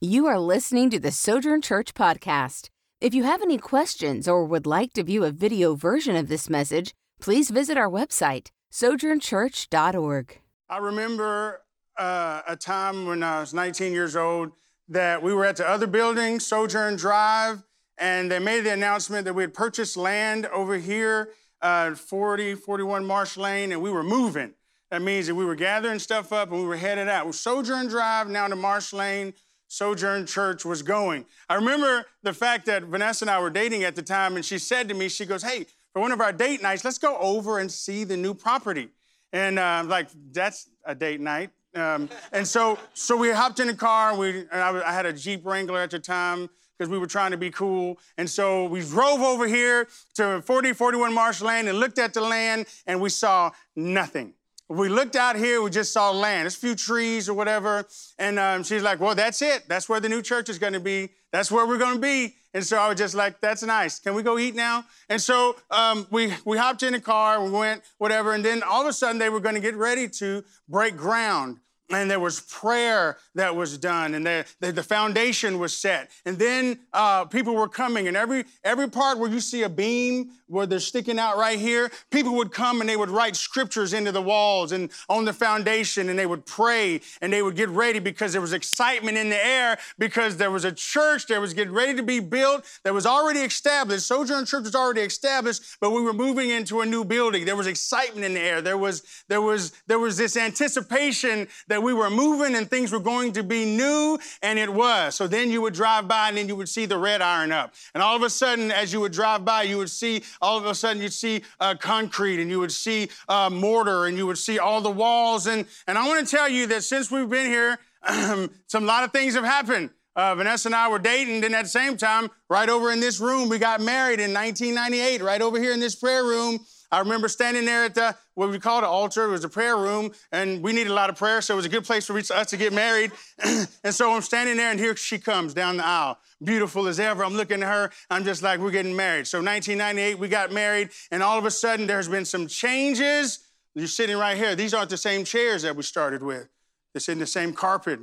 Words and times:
You 0.00 0.28
are 0.28 0.38
listening 0.38 0.90
to 0.90 1.00
the 1.00 1.10
Sojourn 1.10 1.60
Church 1.60 1.92
podcast. 1.92 2.68
If 3.00 3.14
you 3.14 3.24
have 3.24 3.42
any 3.42 3.58
questions 3.58 4.28
or 4.28 4.44
would 4.44 4.64
like 4.64 4.92
to 4.92 5.02
view 5.02 5.24
a 5.24 5.32
video 5.32 5.74
version 5.74 6.14
of 6.14 6.28
this 6.28 6.48
message, 6.48 6.94
please 7.20 7.50
visit 7.50 7.76
our 7.76 7.90
website, 7.90 8.50
sojournchurch.org. 8.70 10.38
I 10.70 10.78
remember 10.78 11.62
uh, 11.98 12.42
a 12.46 12.54
time 12.54 13.06
when 13.06 13.24
I 13.24 13.40
was 13.40 13.52
19 13.52 13.92
years 13.92 14.14
old 14.14 14.52
that 14.88 15.20
we 15.20 15.34
were 15.34 15.44
at 15.44 15.56
the 15.56 15.68
other 15.68 15.88
building, 15.88 16.38
Sojourn 16.38 16.94
Drive, 16.94 17.64
and 17.98 18.30
they 18.30 18.38
made 18.38 18.60
the 18.60 18.72
announcement 18.72 19.24
that 19.24 19.34
we 19.34 19.42
had 19.42 19.52
purchased 19.52 19.96
land 19.96 20.46
over 20.46 20.76
here, 20.76 21.30
uh, 21.60 21.96
40, 21.96 22.54
41 22.54 23.04
Marsh 23.04 23.36
Lane, 23.36 23.72
and 23.72 23.82
we 23.82 23.90
were 23.90 24.04
moving. 24.04 24.54
That 24.92 25.02
means 25.02 25.26
that 25.26 25.34
we 25.34 25.44
were 25.44 25.56
gathering 25.56 25.98
stuff 25.98 26.32
up 26.32 26.52
and 26.52 26.60
we 26.60 26.68
were 26.68 26.76
headed 26.76 27.08
out. 27.08 27.24
Well, 27.24 27.32
Sojourn 27.32 27.88
Drive, 27.88 28.28
now 28.28 28.46
to 28.46 28.54
Marsh 28.54 28.92
Lane, 28.92 29.34
Sojourn 29.68 30.26
Church 30.26 30.64
was 30.64 30.82
going. 30.82 31.26
I 31.48 31.54
remember 31.54 32.06
the 32.22 32.32
fact 32.32 32.66
that 32.66 32.84
Vanessa 32.84 33.24
and 33.24 33.30
I 33.30 33.40
were 33.40 33.50
dating 33.50 33.84
at 33.84 33.94
the 33.94 34.02
time, 34.02 34.36
and 34.36 34.44
she 34.44 34.58
said 34.58 34.88
to 34.88 34.94
me, 34.94 35.08
she 35.08 35.26
goes, 35.26 35.42
Hey, 35.42 35.66
for 35.92 36.00
one 36.00 36.12
of 36.12 36.20
our 36.20 36.32
date 36.32 36.62
nights, 36.62 36.84
let's 36.84 36.98
go 36.98 37.16
over 37.18 37.58
and 37.58 37.70
see 37.70 38.04
the 38.04 38.16
new 38.16 38.34
property. 38.34 38.88
And 39.32 39.58
uh, 39.58 39.84
like, 39.86 40.08
that's 40.32 40.68
a 40.84 40.94
date 40.94 41.20
night. 41.20 41.50
Um, 41.74 42.08
and 42.32 42.46
so, 42.46 42.78
so 42.94 43.16
we 43.16 43.30
hopped 43.30 43.60
in 43.60 43.66
the 43.66 43.74
car. 43.74 44.10
And 44.10 44.18
We, 44.18 44.48
I, 44.50 44.82
I 44.82 44.92
had 44.92 45.06
a 45.06 45.12
Jeep 45.12 45.44
Wrangler 45.44 45.80
at 45.80 45.90
the 45.90 45.98
time 45.98 46.48
because 46.78 46.90
we 46.90 46.98
were 46.98 47.06
trying 47.06 47.32
to 47.32 47.36
be 47.36 47.50
cool. 47.50 47.98
And 48.16 48.28
so 48.28 48.64
we 48.66 48.80
drove 48.80 49.20
over 49.20 49.46
here 49.46 49.88
to 50.14 50.42
4041 50.42 51.12
Marsh 51.12 51.40
Lane 51.40 51.68
and 51.68 51.78
looked 51.78 51.98
at 51.98 52.14
the 52.14 52.20
land, 52.20 52.66
and 52.86 53.00
we 53.00 53.10
saw 53.10 53.50
nothing. 53.74 54.34
We 54.68 54.90
looked 54.90 55.16
out 55.16 55.36
here, 55.36 55.62
we 55.62 55.70
just 55.70 55.92
saw 55.92 56.10
land. 56.10 56.42
There's 56.42 56.56
a 56.56 56.58
few 56.58 56.74
trees 56.74 57.28
or 57.28 57.34
whatever. 57.34 57.86
And 58.18 58.38
um, 58.38 58.62
she's 58.62 58.82
like, 58.82 59.00
Well, 59.00 59.14
that's 59.14 59.40
it. 59.40 59.64
That's 59.68 59.88
where 59.88 59.98
the 59.98 60.08
new 60.08 60.20
church 60.20 60.48
is 60.48 60.58
going 60.58 60.74
to 60.74 60.80
be. 60.80 61.10
That's 61.32 61.50
where 61.50 61.66
we're 61.66 61.78
going 61.78 61.94
to 61.94 62.00
be. 62.00 62.34
And 62.54 62.64
so 62.64 62.78
I 62.78 62.88
was 62.88 62.98
just 62.98 63.14
like, 63.14 63.40
That's 63.40 63.62
nice. 63.62 63.98
Can 63.98 64.14
we 64.14 64.22
go 64.22 64.38
eat 64.38 64.54
now? 64.54 64.84
And 65.08 65.20
so 65.22 65.56
um, 65.70 66.06
we, 66.10 66.32
we 66.44 66.58
hopped 66.58 66.82
in 66.82 66.92
the 66.92 67.00
car, 67.00 67.42
we 67.42 67.50
went, 67.50 67.82
whatever. 67.96 68.34
And 68.34 68.44
then 68.44 68.62
all 68.62 68.82
of 68.82 68.88
a 68.88 68.92
sudden, 68.92 69.18
they 69.18 69.30
were 69.30 69.40
going 69.40 69.54
to 69.54 69.60
get 69.60 69.74
ready 69.74 70.06
to 70.08 70.44
break 70.68 70.96
ground 70.96 71.60
and 71.90 72.10
there 72.10 72.20
was 72.20 72.40
prayer 72.40 73.18
that 73.34 73.54
was 73.54 73.78
done 73.78 74.14
and 74.14 74.26
the, 74.26 74.44
the, 74.60 74.72
the 74.72 74.82
foundation 74.82 75.58
was 75.58 75.76
set. 75.76 76.10
And 76.24 76.38
then 76.38 76.80
uh, 76.92 77.24
people 77.24 77.54
were 77.54 77.68
coming 77.68 78.08
and 78.08 78.16
every 78.16 78.44
every 78.64 78.88
part 78.88 79.18
where 79.18 79.30
you 79.30 79.40
see 79.40 79.62
a 79.62 79.68
beam 79.68 80.30
where 80.46 80.66
they're 80.66 80.80
sticking 80.80 81.18
out 81.18 81.36
right 81.36 81.58
here 81.58 81.90
people 82.10 82.34
would 82.36 82.52
come 82.52 82.80
and 82.80 82.88
they 82.88 82.96
would 82.96 83.10
write 83.10 83.36
scriptures 83.36 83.92
into 83.92 84.12
the 84.12 84.22
walls 84.22 84.72
and 84.72 84.90
on 85.08 85.24
the 85.24 85.32
foundation 85.32 86.08
and 86.08 86.18
they 86.18 86.26
would 86.26 86.44
pray 86.46 87.00
and 87.20 87.32
they 87.32 87.42
would 87.42 87.56
get 87.56 87.68
ready 87.68 87.98
because 87.98 88.32
there 88.32 88.40
was 88.40 88.52
excitement 88.52 89.16
in 89.16 89.28
the 89.28 89.46
air 89.46 89.78
because 89.98 90.36
there 90.36 90.50
was 90.50 90.64
a 90.64 90.72
church 90.72 91.26
that 91.26 91.40
was 91.40 91.54
getting 91.54 91.74
ready 91.74 91.94
to 91.94 92.02
be 92.02 92.20
built 92.20 92.64
that 92.84 92.94
was 92.94 93.06
already 93.06 93.40
established. 93.40 94.06
Sojourn 94.06 94.44
church 94.44 94.64
was 94.64 94.74
already 94.74 95.02
established 95.02 95.62
but 95.80 95.90
we 95.90 96.02
were 96.02 96.12
moving 96.12 96.50
into 96.50 96.80
a 96.80 96.86
new 96.86 97.04
building. 97.04 97.44
There 97.44 97.56
was 97.56 97.66
excitement 97.66 98.24
in 98.24 98.34
the 98.34 98.40
air. 98.40 98.60
There 98.60 98.78
was 98.78 99.02
there 99.28 99.40
was 99.40 99.72
there 99.86 99.98
was 99.98 100.16
this 100.16 100.36
anticipation 100.36 101.48
that 101.68 101.77
that 101.78 101.82
we 101.84 101.94
were 101.94 102.10
moving 102.10 102.56
and 102.56 102.68
things 102.68 102.90
were 102.90 102.98
going 102.98 103.32
to 103.32 103.44
be 103.44 103.64
new, 103.64 104.18
and 104.42 104.58
it 104.58 104.68
was. 104.68 105.14
So 105.14 105.28
then 105.28 105.48
you 105.48 105.62
would 105.62 105.74
drive 105.74 106.08
by 106.08 106.28
and 106.28 106.36
then 106.36 106.48
you 106.48 106.56
would 106.56 106.68
see 106.68 106.86
the 106.86 106.98
red 106.98 107.22
iron 107.22 107.52
up. 107.52 107.72
And 107.94 108.02
all 108.02 108.16
of 108.16 108.22
a 108.22 108.30
sudden, 108.30 108.72
as 108.72 108.92
you 108.92 108.98
would 108.98 109.12
drive 109.12 109.44
by, 109.44 109.62
you 109.62 109.78
would 109.78 109.88
see, 109.88 110.24
all 110.42 110.58
of 110.58 110.66
a 110.66 110.74
sudden, 110.74 111.00
you'd 111.00 111.12
see 111.12 111.42
uh, 111.60 111.76
concrete 111.76 112.42
and 112.42 112.50
you 112.50 112.58
would 112.58 112.72
see 112.72 113.10
uh, 113.28 113.48
mortar 113.48 114.06
and 114.06 114.16
you 114.16 114.26
would 114.26 114.38
see 114.38 114.58
all 114.58 114.80
the 114.80 114.90
walls. 114.90 115.46
And, 115.46 115.66
and 115.86 115.96
I 115.96 116.08
want 116.08 116.26
to 116.26 116.36
tell 116.36 116.48
you 116.48 116.66
that 116.66 116.82
since 116.82 117.12
we've 117.12 117.30
been 117.30 117.46
here, 117.46 117.78
some 118.66 118.84
lot 118.84 119.04
of 119.04 119.12
things 119.12 119.34
have 119.34 119.44
happened. 119.44 119.90
Uh, 120.16 120.34
Vanessa 120.34 120.66
and 120.66 120.74
I 120.74 120.88
were 120.88 120.98
dating, 120.98 121.44
and 121.44 121.54
at 121.54 121.62
the 121.62 121.68
same 121.68 121.96
time, 121.96 122.28
right 122.50 122.68
over 122.68 122.90
in 122.90 122.98
this 122.98 123.20
room, 123.20 123.48
we 123.48 123.60
got 123.60 123.80
married 123.80 124.18
in 124.18 124.34
1998, 124.34 125.22
right 125.22 125.40
over 125.40 125.60
here 125.60 125.72
in 125.72 125.78
this 125.78 125.94
prayer 125.94 126.24
room. 126.24 126.58
I 126.90 127.00
remember 127.00 127.28
standing 127.28 127.66
there 127.66 127.84
at 127.84 127.94
the 127.94 128.16
what 128.34 128.50
we 128.50 128.58
called 128.58 128.82
an 128.82 128.88
altar. 128.88 129.24
It 129.24 129.30
was 129.30 129.44
a 129.44 129.48
prayer 129.48 129.76
room, 129.76 130.12
and 130.32 130.62
we 130.62 130.72
needed 130.72 130.90
a 130.90 130.94
lot 130.94 131.10
of 131.10 131.16
prayer, 131.16 131.42
so 131.42 131.54
it 131.54 131.56
was 131.56 131.66
a 131.66 131.70
good 131.70 131.84
place 131.84 132.06
for 132.06 132.16
us 132.16 132.50
to 132.50 132.56
get 132.56 132.72
married. 132.72 133.12
and 133.44 133.94
so 133.94 134.12
I'm 134.12 134.22
standing 134.22 134.56
there, 134.56 134.70
and 134.70 134.80
here 134.80 134.96
she 134.96 135.18
comes 135.18 135.52
down 135.52 135.76
the 135.76 135.84
aisle, 135.84 136.18
beautiful 136.42 136.86
as 136.86 136.98
ever. 136.98 137.24
I'm 137.24 137.34
looking 137.34 137.62
at 137.62 137.68
her. 137.68 137.90
I'm 138.08 138.24
just 138.24 138.42
like, 138.42 138.60
we're 138.60 138.70
getting 138.70 138.96
married. 138.96 139.26
So 139.26 139.38
1998, 139.38 140.18
we 140.18 140.28
got 140.28 140.50
married, 140.50 140.90
and 141.10 141.22
all 141.22 141.38
of 141.38 141.44
a 141.44 141.50
sudden, 141.50 141.86
there's 141.86 142.08
been 142.08 142.24
some 142.24 142.46
changes. 142.46 143.40
You're 143.74 143.86
sitting 143.86 144.16
right 144.16 144.36
here. 144.36 144.54
These 144.54 144.72
aren't 144.72 144.90
the 144.90 144.96
same 144.96 145.24
chairs 145.24 145.62
that 145.62 145.76
we 145.76 145.82
started 145.82 146.22
with. 146.22 146.48
They're 146.94 147.00
sitting 147.00 147.20
the 147.20 147.26
same 147.26 147.52
carpet 147.52 148.00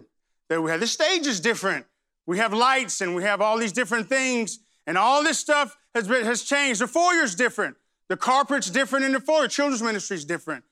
that 0.50 0.62
we 0.62 0.70
had. 0.70 0.80
The 0.80 0.88
stage 0.88 1.26
is 1.26 1.40
different. 1.40 1.86
We 2.28 2.38
have 2.38 2.54
lights, 2.54 3.02
and 3.02 3.16
we 3.16 3.24
have 3.24 3.42
all 3.42 3.58
these 3.58 3.74
different 3.74 4.10
things, 4.10 4.60
and 4.86 4.96
all 4.96 5.24
this 5.24 5.40
stuff 5.40 5.76
has 5.96 6.08
been 6.08 6.24
has 6.26 6.44
changed. 6.44 6.82
The 6.82 6.88
foyer's 6.88 7.34
different. 7.34 7.78
The 8.08 8.18
carpet's 8.18 8.70
different 8.70 9.06
in 9.06 9.14
the 9.14 9.20
foyer. 9.20 9.48
Children's 9.48 9.82
ministry 9.82 10.18
is 10.18 10.26
different. 10.26 10.64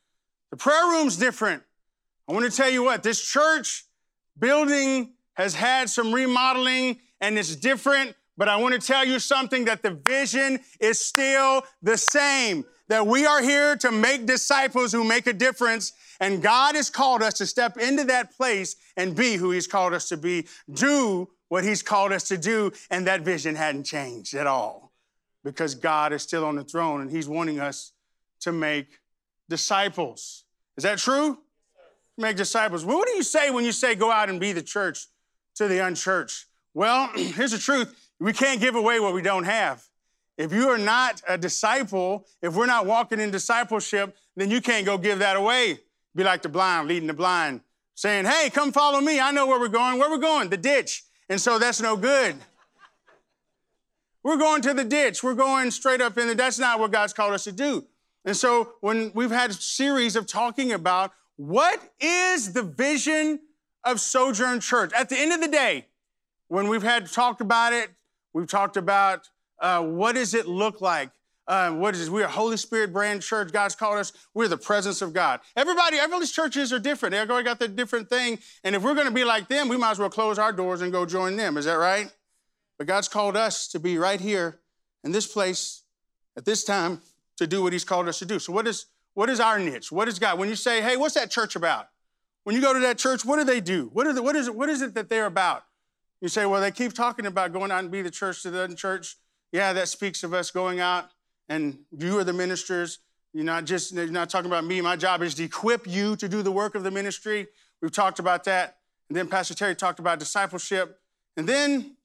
The 0.51 0.57
prayer 0.57 0.85
room's 0.85 1.17
different. 1.17 1.63
I 2.27 2.33
want 2.33 2.49
to 2.49 2.55
tell 2.55 2.69
you 2.69 2.83
what, 2.83 3.03
this 3.03 3.21
church 3.21 3.85
building 4.37 5.13
has 5.33 5.55
had 5.55 5.89
some 5.89 6.13
remodeling 6.13 6.99
and 7.19 7.37
it's 7.37 7.55
different, 7.55 8.15
but 8.37 8.47
I 8.47 8.57
want 8.57 8.79
to 8.79 8.85
tell 8.85 9.05
you 9.05 9.17
something 9.17 9.65
that 9.65 9.81
the 9.81 9.91
vision 9.91 10.59
is 10.79 11.03
still 11.03 11.63
the 11.81 11.97
same. 11.97 12.65
That 12.89 13.07
we 13.07 13.25
are 13.25 13.41
here 13.41 13.75
to 13.77 13.91
make 13.91 14.25
disciples 14.25 14.91
who 14.91 15.03
make 15.03 15.25
a 15.25 15.33
difference, 15.33 15.93
and 16.19 16.43
God 16.43 16.75
has 16.75 16.89
called 16.89 17.23
us 17.23 17.35
to 17.35 17.45
step 17.45 17.77
into 17.77 18.03
that 18.05 18.35
place 18.35 18.75
and 18.97 19.15
be 19.15 19.35
who 19.35 19.51
He's 19.51 19.67
called 19.67 19.93
us 19.93 20.09
to 20.09 20.17
be, 20.17 20.47
do 20.71 21.29
what 21.47 21.63
He's 21.63 21.81
called 21.81 22.11
us 22.11 22.25
to 22.25 22.37
do, 22.37 22.73
and 22.91 23.07
that 23.07 23.21
vision 23.21 23.55
hadn't 23.55 23.85
changed 23.85 24.33
at 24.33 24.47
all 24.47 24.82
because 25.43 25.75
God 25.75 26.13
is 26.13 26.21
still 26.21 26.45
on 26.45 26.55
the 26.55 26.63
throne 26.63 27.01
and 27.01 27.11
He's 27.11 27.27
wanting 27.27 27.59
us 27.59 27.91
to 28.41 28.51
make 28.51 28.99
disciples. 29.49 30.45
Is 30.77 30.83
that 30.83 30.97
true? 30.97 31.39
Make 32.17 32.37
disciples. 32.37 32.85
Well, 32.85 32.97
what 32.97 33.07
do 33.07 33.15
you 33.15 33.23
say 33.23 33.51
when 33.51 33.65
you 33.65 33.71
say 33.71 33.95
go 33.95 34.11
out 34.11 34.29
and 34.29 34.39
be 34.39 34.51
the 34.51 34.61
church 34.61 35.07
to 35.55 35.67
the 35.67 35.79
unchurched? 35.85 36.45
Well, 36.73 37.09
here's 37.15 37.51
the 37.51 37.57
truth 37.57 37.93
we 38.19 38.33
can't 38.33 38.61
give 38.61 38.75
away 38.75 38.99
what 38.99 39.13
we 39.13 39.21
don't 39.21 39.43
have. 39.43 39.83
If 40.37 40.51
you 40.51 40.69
are 40.69 40.77
not 40.77 41.21
a 41.27 41.37
disciple, 41.37 42.25
if 42.41 42.55
we're 42.55 42.65
not 42.65 42.85
walking 42.85 43.19
in 43.19 43.31
discipleship, 43.31 44.15
then 44.35 44.49
you 44.49 44.61
can't 44.61 44.85
go 44.85 44.97
give 44.97 45.19
that 45.19 45.35
away. 45.35 45.79
Be 46.15 46.23
like 46.23 46.41
the 46.41 46.49
blind, 46.49 46.87
leading 46.87 47.07
the 47.07 47.13
blind, 47.13 47.61
saying, 47.95 48.25
Hey, 48.25 48.49
come 48.49 48.71
follow 48.71 48.99
me. 48.99 49.19
I 49.19 49.31
know 49.31 49.45
where 49.47 49.59
we're 49.59 49.67
going. 49.67 49.99
Where 49.99 50.09
we're 50.09 50.17
going? 50.17 50.49
The 50.49 50.57
ditch. 50.57 51.03
And 51.29 51.39
so 51.39 51.59
that's 51.59 51.81
no 51.81 51.95
good. 51.95 52.35
We're 54.23 54.37
going 54.37 54.61
to 54.61 54.73
the 54.73 54.85
ditch. 54.85 55.21
We're 55.21 55.33
going 55.33 55.71
straight 55.71 56.01
up 56.01 56.17
in 56.17 56.27
the. 56.27 56.35
That's 56.35 56.59
not 56.59 56.79
what 56.79 56.91
God's 56.91 57.13
called 57.13 57.33
us 57.33 57.43
to 57.43 57.51
do. 57.51 57.85
And 58.25 58.35
so 58.35 58.73
when 58.79 59.11
we've 59.13 59.31
had 59.31 59.51
a 59.51 59.53
series 59.53 60.15
of 60.15 60.27
talking 60.27 60.71
about 60.71 61.11
what 61.35 61.81
is 61.99 62.53
the 62.53 62.63
vision 62.63 63.39
of 63.83 63.99
Sojourn 63.99 64.61
Church, 64.61 64.91
at 64.93 65.09
the 65.09 65.17
end 65.17 65.33
of 65.33 65.41
the 65.41 65.49
day, 65.49 65.87
when 66.47 66.69
we've 66.69 66.83
had 66.83 67.11
talked 67.11 67.41
about 67.41 67.73
it, 67.73 67.89
we've 68.33 68.47
talked 68.47 68.77
about 68.77 69.29
uh, 69.59 69.81
what 69.81 70.15
does 70.15 70.33
it 70.33 70.47
look 70.47 70.79
like. 70.79 71.09
Uh, 71.45 71.71
what 71.71 71.93
is 71.93 72.09
We're 72.09 72.23
a 72.23 72.29
Holy 72.29 72.55
Spirit 72.55 72.93
brand 72.93 73.21
church. 73.21 73.51
God's 73.51 73.75
called 73.75 73.99
us. 73.99 74.13
We're 74.33 74.47
the 74.47 74.55
presence 74.55 75.01
of 75.01 75.11
God. 75.11 75.41
Everybody, 75.57 75.97
everybody's 75.97 76.31
churches 76.31 76.71
are 76.71 76.79
different. 76.79 77.11
They've 77.11 77.27
got 77.27 77.59
their 77.59 77.67
different 77.67 78.07
thing. 78.09 78.39
And 78.63 78.75
if 78.75 78.81
we're 78.81 78.95
going 78.95 79.07
to 79.07 79.13
be 79.13 79.25
like 79.25 79.49
them, 79.49 79.67
we 79.67 79.75
might 79.75 79.91
as 79.91 79.99
well 79.99 80.09
close 80.09 80.39
our 80.39 80.53
doors 80.53 80.81
and 80.81 80.93
go 80.93 81.05
join 81.05 81.35
them. 81.35 81.57
Is 81.57 81.65
that 81.65 81.73
right? 81.73 82.09
But 82.77 82.87
God's 82.87 83.07
called 83.07 83.37
us 83.37 83.67
to 83.69 83.79
be 83.79 83.97
right 83.97 84.19
here 84.19 84.59
in 85.03 85.11
this 85.11 85.27
place 85.27 85.83
at 86.37 86.45
this 86.45 86.63
time 86.63 87.01
to 87.37 87.47
do 87.47 87.63
what 87.63 87.73
He's 87.73 87.85
called 87.85 88.07
us 88.07 88.19
to 88.19 88.25
do. 88.25 88.39
So, 88.39 88.53
what 88.53 88.67
is, 88.67 88.87
what 89.13 89.29
is 89.29 89.39
our 89.39 89.59
niche? 89.59 89.91
What 89.91 90.07
is 90.07 90.19
God? 90.19 90.39
When 90.39 90.49
you 90.49 90.55
say, 90.55 90.81
hey, 90.81 90.97
what's 90.97 91.15
that 91.15 91.31
church 91.31 91.55
about? 91.55 91.87
When 92.43 92.55
you 92.55 92.61
go 92.61 92.73
to 92.73 92.79
that 92.81 92.97
church, 92.97 93.23
what 93.23 93.37
do 93.37 93.43
they 93.43 93.61
do? 93.61 93.89
What, 93.93 94.07
are 94.07 94.13
the, 94.13 94.21
what, 94.21 94.35
is, 94.35 94.47
it, 94.47 94.55
what 94.55 94.69
is 94.69 94.81
it 94.81 94.95
that 94.95 95.09
they're 95.09 95.25
about? 95.25 95.63
You 96.21 96.29
say, 96.29 96.45
well, 96.45 96.61
they 96.61 96.71
keep 96.71 96.93
talking 96.93 97.25
about 97.25 97.53
going 97.53 97.71
out 97.71 97.79
and 97.79 97.91
be 97.91 98.01
the 98.01 98.11
church 98.11 98.43
to 98.43 98.51
the 98.51 98.73
church. 98.75 99.17
Yeah, 99.51 99.73
that 99.73 99.87
speaks 99.87 100.23
of 100.23 100.33
us 100.33 100.51
going 100.51 100.79
out 100.79 101.09
and 101.49 101.79
you 101.97 102.17
are 102.17 102.23
the 102.23 102.33
ministers. 102.33 102.99
You're 103.33 103.43
not 103.43 103.65
just 103.65 103.93
you're 103.93 104.07
not 104.07 104.29
talking 104.29 104.49
about 104.49 104.65
me. 104.65 104.79
My 104.81 104.95
job 104.95 105.21
is 105.21 105.33
to 105.35 105.43
equip 105.43 105.87
you 105.87 106.15
to 106.17 106.29
do 106.29 106.41
the 106.41 106.51
work 106.51 106.75
of 106.75 106.83
the 106.83 106.91
ministry. 106.91 107.47
We've 107.81 107.91
talked 107.91 108.19
about 108.19 108.43
that. 108.45 108.77
And 109.09 109.17
then 109.17 109.27
Pastor 109.27 109.53
Terry 109.53 109.75
talked 109.75 109.99
about 109.99 110.19
discipleship. 110.19 110.99
And 111.35 111.47
then 111.47 111.97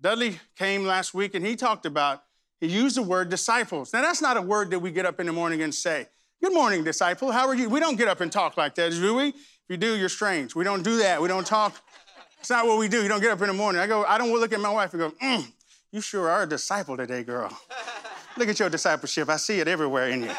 Dudley 0.00 0.40
came 0.56 0.84
last 0.84 1.12
week 1.12 1.34
and 1.34 1.44
he 1.44 1.56
talked 1.56 1.84
about, 1.84 2.22
he 2.60 2.68
used 2.68 2.96
the 2.96 3.02
word 3.02 3.28
disciples. 3.28 3.92
Now, 3.92 4.02
that's 4.02 4.22
not 4.22 4.36
a 4.36 4.42
word 4.42 4.70
that 4.70 4.78
we 4.78 4.90
get 4.90 5.06
up 5.06 5.20
in 5.20 5.26
the 5.26 5.32
morning 5.32 5.62
and 5.62 5.74
say, 5.74 6.06
Good 6.42 6.54
morning, 6.54 6.84
disciple. 6.84 7.32
How 7.32 7.46
are 7.48 7.54
you? 7.54 7.68
We 7.68 7.80
don't 7.80 7.96
get 7.96 8.08
up 8.08 8.22
and 8.22 8.32
talk 8.32 8.56
like 8.56 8.74
that, 8.76 8.92
do 8.92 9.14
we? 9.14 9.28
If 9.28 9.36
you 9.68 9.76
do, 9.76 9.94
you're 9.98 10.08
strange. 10.08 10.54
We 10.54 10.64
don't 10.64 10.82
do 10.82 10.96
that. 10.98 11.20
We 11.20 11.28
don't 11.28 11.46
talk. 11.46 11.78
It's 12.38 12.48
not 12.48 12.66
what 12.66 12.78
we 12.78 12.88
do. 12.88 13.02
You 13.02 13.08
don't 13.08 13.20
get 13.20 13.30
up 13.30 13.42
in 13.42 13.48
the 13.48 13.52
morning. 13.52 13.78
I 13.82 13.86
go, 13.86 14.04
I 14.04 14.16
don't 14.16 14.32
look 14.32 14.54
at 14.54 14.60
my 14.60 14.70
wife 14.70 14.94
and 14.94 15.00
go, 15.00 15.10
mm, 15.22 15.46
you 15.92 16.00
sure 16.00 16.30
are 16.30 16.44
a 16.44 16.48
disciple 16.48 16.96
today, 16.96 17.24
girl. 17.24 17.54
look 18.38 18.48
at 18.48 18.58
your 18.58 18.70
discipleship. 18.70 19.28
I 19.28 19.36
see 19.36 19.60
it 19.60 19.68
everywhere 19.68 20.08
in 20.08 20.22
you. 20.22 20.30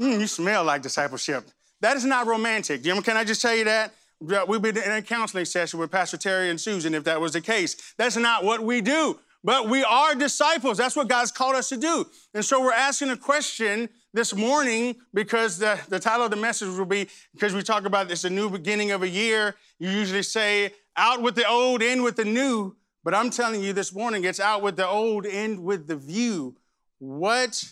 Mm, 0.00 0.20
you 0.20 0.26
smell 0.26 0.64
like 0.64 0.80
discipleship. 0.80 1.44
That 1.82 1.98
is 1.98 2.06
not 2.06 2.26
romantic. 2.26 2.82
Jim. 2.82 3.02
Can 3.02 3.18
I 3.18 3.24
just 3.24 3.42
tell 3.42 3.54
you 3.54 3.64
that? 3.64 3.92
We've 4.20 4.62
been 4.62 4.76
in 4.76 4.92
a 4.92 5.02
counseling 5.02 5.44
session 5.44 5.78
with 5.78 5.90
Pastor 5.90 6.16
Terry 6.16 6.50
and 6.50 6.60
Susan 6.60 6.94
if 6.94 7.04
that 7.04 7.20
was 7.20 7.32
the 7.32 7.40
case. 7.40 7.94
That's 7.96 8.16
not 8.16 8.44
what 8.44 8.60
we 8.62 8.80
do. 8.80 9.18
But 9.44 9.68
we 9.68 9.84
are 9.84 10.14
disciples. 10.16 10.78
That's 10.78 10.96
what 10.96 11.08
God's 11.08 11.30
called 11.30 11.54
us 11.54 11.68
to 11.68 11.76
do. 11.76 12.06
And 12.34 12.44
so 12.44 12.60
we're 12.60 12.72
asking 12.72 13.10
a 13.10 13.16
question 13.16 13.88
this 14.12 14.34
morning 14.34 14.96
because 15.14 15.58
the, 15.58 15.78
the 15.88 16.00
title 16.00 16.24
of 16.24 16.32
the 16.32 16.36
message 16.36 16.76
will 16.76 16.84
be 16.84 17.08
because 17.32 17.54
we 17.54 17.62
talk 17.62 17.84
about 17.84 18.08
this 18.08 18.24
a 18.24 18.30
new 18.30 18.50
beginning 18.50 18.90
of 18.90 19.02
a 19.02 19.08
year. 19.08 19.54
You 19.78 19.90
usually 19.90 20.24
say, 20.24 20.72
out 20.96 21.22
with 21.22 21.36
the 21.36 21.48
old, 21.48 21.82
in 21.82 22.02
with 22.02 22.16
the 22.16 22.24
new. 22.24 22.76
But 23.04 23.14
I'm 23.14 23.30
telling 23.30 23.62
you 23.62 23.72
this 23.72 23.94
morning, 23.94 24.24
it's 24.24 24.40
out 24.40 24.60
with 24.60 24.76
the 24.76 24.86
old, 24.86 25.24
in 25.24 25.62
with 25.62 25.86
the 25.86 25.96
view. 25.96 26.56
What 26.98 27.64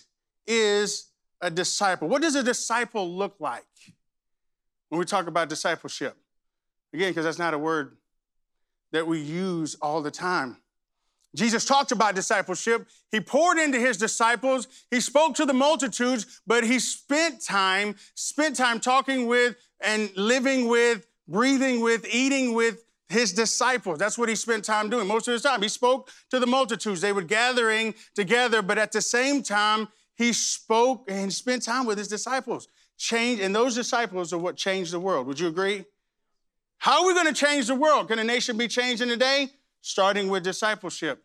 is 0.46 1.08
a 1.40 1.50
disciple? 1.50 2.08
What 2.08 2.22
does 2.22 2.36
a 2.36 2.44
disciple 2.44 3.12
look 3.12 3.34
like 3.40 3.64
when 4.88 5.00
we 5.00 5.04
talk 5.04 5.26
about 5.26 5.48
discipleship? 5.48 6.16
Again, 6.96 7.10
because 7.10 7.26
that's 7.26 7.38
not 7.38 7.52
a 7.52 7.58
word 7.58 7.98
that 8.92 9.06
we 9.06 9.20
use 9.20 9.74
all 9.82 10.00
the 10.00 10.10
time. 10.10 10.56
Jesus 11.34 11.66
talked 11.66 11.92
about 11.92 12.14
discipleship. 12.14 12.88
He 13.10 13.20
poured 13.20 13.58
into 13.58 13.78
his 13.78 13.98
disciples. 13.98 14.66
He 14.90 15.02
spoke 15.02 15.34
to 15.34 15.44
the 15.44 15.52
multitudes, 15.52 16.40
but 16.46 16.64
he 16.64 16.78
spent 16.78 17.44
time, 17.44 17.96
spent 18.14 18.56
time 18.56 18.80
talking 18.80 19.26
with 19.26 19.56
and 19.78 20.10
living 20.16 20.68
with, 20.68 21.06
breathing 21.28 21.82
with, 21.82 22.06
eating 22.10 22.54
with 22.54 22.82
his 23.10 23.34
disciples. 23.34 23.98
That's 23.98 24.16
what 24.16 24.30
he 24.30 24.34
spent 24.34 24.64
time 24.64 24.88
doing 24.88 25.06
most 25.06 25.28
of 25.28 25.32
his 25.32 25.42
time. 25.42 25.60
He 25.60 25.68
spoke 25.68 26.10
to 26.30 26.40
the 26.40 26.46
multitudes. 26.46 27.02
They 27.02 27.12
were 27.12 27.20
gathering 27.20 27.94
together, 28.14 28.62
but 28.62 28.78
at 28.78 28.92
the 28.92 29.02
same 29.02 29.42
time, 29.42 29.88
he 30.14 30.32
spoke 30.32 31.04
and 31.10 31.30
spent 31.30 31.62
time 31.62 31.84
with 31.84 31.98
his 31.98 32.08
disciples. 32.08 32.68
Change, 32.96 33.40
and 33.40 33.54
those 33.54 33.74
disciples 33.74 34.32
are 34.32 34.38
what 34.38 34.56
changed 34.56 34.94
the 34.94 35.00
world. 35.00 35.26
Would 35.26 35.38
you 35.38 35.48
agree? 35.48 35.84
How 36.78 37.02
are 37.02 37.06
we 37.06 37.14
going 37.14 37.26
to 37.26 37.32
change 37.32 37.66
the 37.66 37.74
world? 37.74 38.08
Can 38.08 38.18
a 38.18 38.24
nation 38.24 38.56
be 38.56 38.68
changed 38.68 39.02
in 39.02 39.10
a 39.10 39.16
day? 39.16 39.50
Starting 39.80 40.28
with 40.28 40.44
discipleship. 40.44 41.24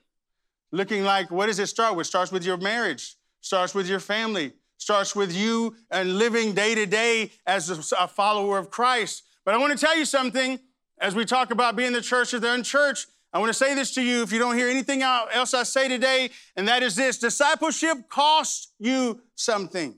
Looking 0.72 1.04
like, 1.04 1.30
what 1.32 1.48
does 1.48 1.60
it 1.60 1.68
start 1.68 1.96
with? 1.96 2.08
Starts 2.08 2.32
with 2.32 2.46
your 2.46 2.58
marriage, 2.58 3.16
starts 3.42 3.76
with 3.76 3.88
your 3.88 4.00
family, 4.00 4.54
starts 4.78 5.16
with 5.16 5.36
you 5.36 5.76
and 5.92 6.18
living 6.18 6.54
day 6.54 6.74
to 6.76 6.86
day 6.86 7.32
as 7.46 7.70
a 7.92 8.08
follower 8.08 8.58
of 8.58 8.72
Christ. 8.72 9.24
But 9.44 9.54
I 9.54 9.58
want 9.58 9.78
to 9.78 9.86
tell 9.86 9.98
you 9.98 10.06
something 10.06 10.60
as 11.00 11.14
we 11.16 11.26
talk 11.26 11.52
about 11.52 11.76
being 11.76 11.94
the 11.94 12.02
church 12.02 12.34
of 12.34 12.42
the 12.42 12.52
unchurched. 12.54 13.08
I 13.34 13.40
want 13.40 13.50
to 13.50 13.54
say 13.54 13.76
this 13.76 13.94
to 13.96 14.02
you 14.02 14.24
if 14.24 14.32
you 14.32 14.40
don't 14.40 14.58
hear 14.58 14.70
anything 14.70 15.04
else 15.04 15.54
I 15.54 15.64
say 15.64 15.88
today, 15.88 16.32
and 16.56 16.68
that 16.68 16.84
is 16.84 16.96
this 16.96 17.18
discipleship 17.18 18.10
costs 18.10 18.74
you 18.80 19.22
something. 19.36 19.96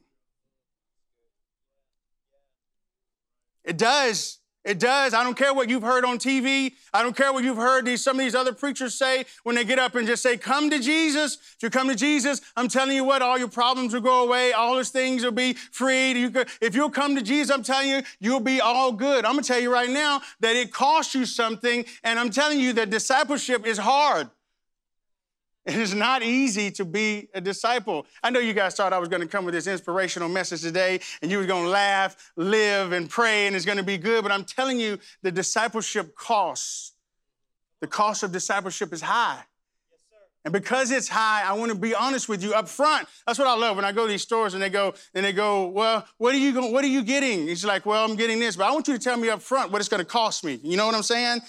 It 3.63 3.77
does. 3.77 4.39
It 4.65 4.79
does. 4.79 5.13
I 5.13 5.23
don't 5.23 5.37
care 5.37 5.53
what 5.53 5.69
you've 5.69 5.83
heard 5.83 6.05
on 6.05 6.17
TV. 6.17 6.73
I 6.93 7.03
don't 7.03 7.15
care 7.15 7.33
what 7.33 7.43
you've 7.43 7.57
heard 7.57 7.85
these, 7.85 8.01
some 8.01 8.17
of 8.17 8.23
these 8.23 8.35
other 8.35 8.53
preachers 8.53 8.95
say 8.95 9.25
when 9.43 9.55
they 9.55 9.65
get 9.65 9.77
up 9.77 9.95
and 9.95 10.07
just 10.07 10.23
say, 10.23 10.37
Come 10.37 10.69
to 10.69 10.79
Jesus. 10.79 11.37
If 11.55 11.63
you 11.63 11.69
come 11.69 11.89
to 11.89 11.95
Jesus, 11.95 12.39
I'm 12.55 12.69
telling 12.69 12.95
you 12.95 13.03
what, 13.03 13.21
all 13.21 13.37
your 13.37 13.49
problems 13.49 13.93
will 13.93 14.01
go 14.01 14.23
away. 14.23 14.53
All 14.53 14.75
those 14.75 14.89
things 14.89 15.23
will 15.23 15.31
be 15.31 15.53
freed. 15.53 16.15
You 16.15 16.29
could, 16.29 16.47
if 16.61 16.75
you'll 16.75 16.89
come 16.89 17.15
to 17.15 17.21
Jesus, 17.21 17.53
I'm 17.53 17.63
telling 17.63 17.89
you, 17.89 18.03
you'll 18.19 18.39
be 18.39 18.61
all 18.61 18.93
good. 18.93 19.25
I'm 19.25 19.33
going 19.33 19.43
to 19.43 19.47
tell 19.47 19.59
you 19.59 19.71
right 19.71 19.89
now 19.89 20.21
that 20.39 20.55
it 20.55 20.71
costs 20.71 21.13
you 21.13 21.25
something. 21.25 21.85
And 22.03 22.17
I'm 22.17 22.29
telling 22.29 22.59
you 22.59 22.71
that 22.73 22.89
discipleship 22.89 23.65
is 23.65 23.77
hard. 23.77 24.29
It 25.65 25.75
is 25.75 25.93
not 25.95 26.23
easy 26.23 26.71
to 26.71 26.83
be 26.83 27.29
a 27.33 27.39
disciple. 27.39 28.05
I 28.21 28.29
know 28.29 28.39
you 28.39 28.53
guys 28.53 28.75
thought 28.75 28.91
I 28.91 28.99
was 28.99 29.07
going 29.07 29.21
to 29.21 29.27
come 29.27 29.45
with 29.45 29.53
this 29.53 29.65
inspirational 29.65 30.27
message 30.27 30.61
today 30.61 30.99
and 31.21 31.31
you 31.31 31.37
were 31.37 31.45
going 31.45 31.63
to 31.63 31.69
laugh, 31.69 32.31
live, 32.35 32.91
and 32.91 33.09
pray, 33.09 33.47
and 33.47 33.55
it's 33.55 33.65
going 33.65 33.77
to 33.77 33.83
be 33.83 33.97
good, 33.97 34.23
but 34.23 34.31
I'm 34.31 34.43
telling 34.43 34.77
you, 34.77 34.99
the 35.21 35.31
discipleship 35.31 36.15
costs. 36.15 36.91
The 37.79 37.87
cost 37.87 38.23
of 38.23 38.31
discipleship 38.31 38.91
is 38.93 39.01
high. 39.01 39.43
And 40.45 40.51
because 40.51 40.91
it's 40.91 41.07
high, 41.07 41.43
I 41.45 41.53
want 41.53 41.71
to 41.71 41.77
be 41.77 41.95
honest 41.95 42.27
with 42.27 42.43
you 42.43 42.53
up 42.53 42.67
front. 42.67 43.07
That's 43.25 43.39
what 43.39 43.47
I 43.47 43.55
love 43.55 43.77
when 43.77 43.85
I 43.85 43.93
go 43.93 44.05
to 44.05 44.11
these 44.11 44.21
stores 44.21 44.53
and 44.53 44.61
they 44.61 44.69
go, 44.69 44.93
and 45.13 45.25
they 45.25 45.31
go, 45.31 45.67
well, 45.67 46.05
what 46.17 46.35
are 46.35 46.37
you 46.37 46.51
going, 46.51 46.73
what 46.73 46.83
are 46.83 46.89
you 46.89 47.03
getting? 47.03 47.47
He's 47.47 47.63
like, 47.63 47.85
well, 47.85 48.03
I'm 48.03 48.17
getting 48.17 48.39
this, 48.39 48.57
but 48.57 48.65
I 48.65 48.71
want 48.71 48.89
you 48.89 48.93
to 48.93 48.99
tell 48.99 49.15
me 49.15 49.29
up 49.29 49.41
front 49.41 49.71
what 49.71 49.79
it's 49.79 49.87
going 49.87 49.99
to 49.99 50.05
cost 50.05 50.43
me. 50.43 50.59
You 50.61 50.75
know 50.75 50.85
what 50.85 50.95
I'm 50.95 51.03
saying? 51.03 51.39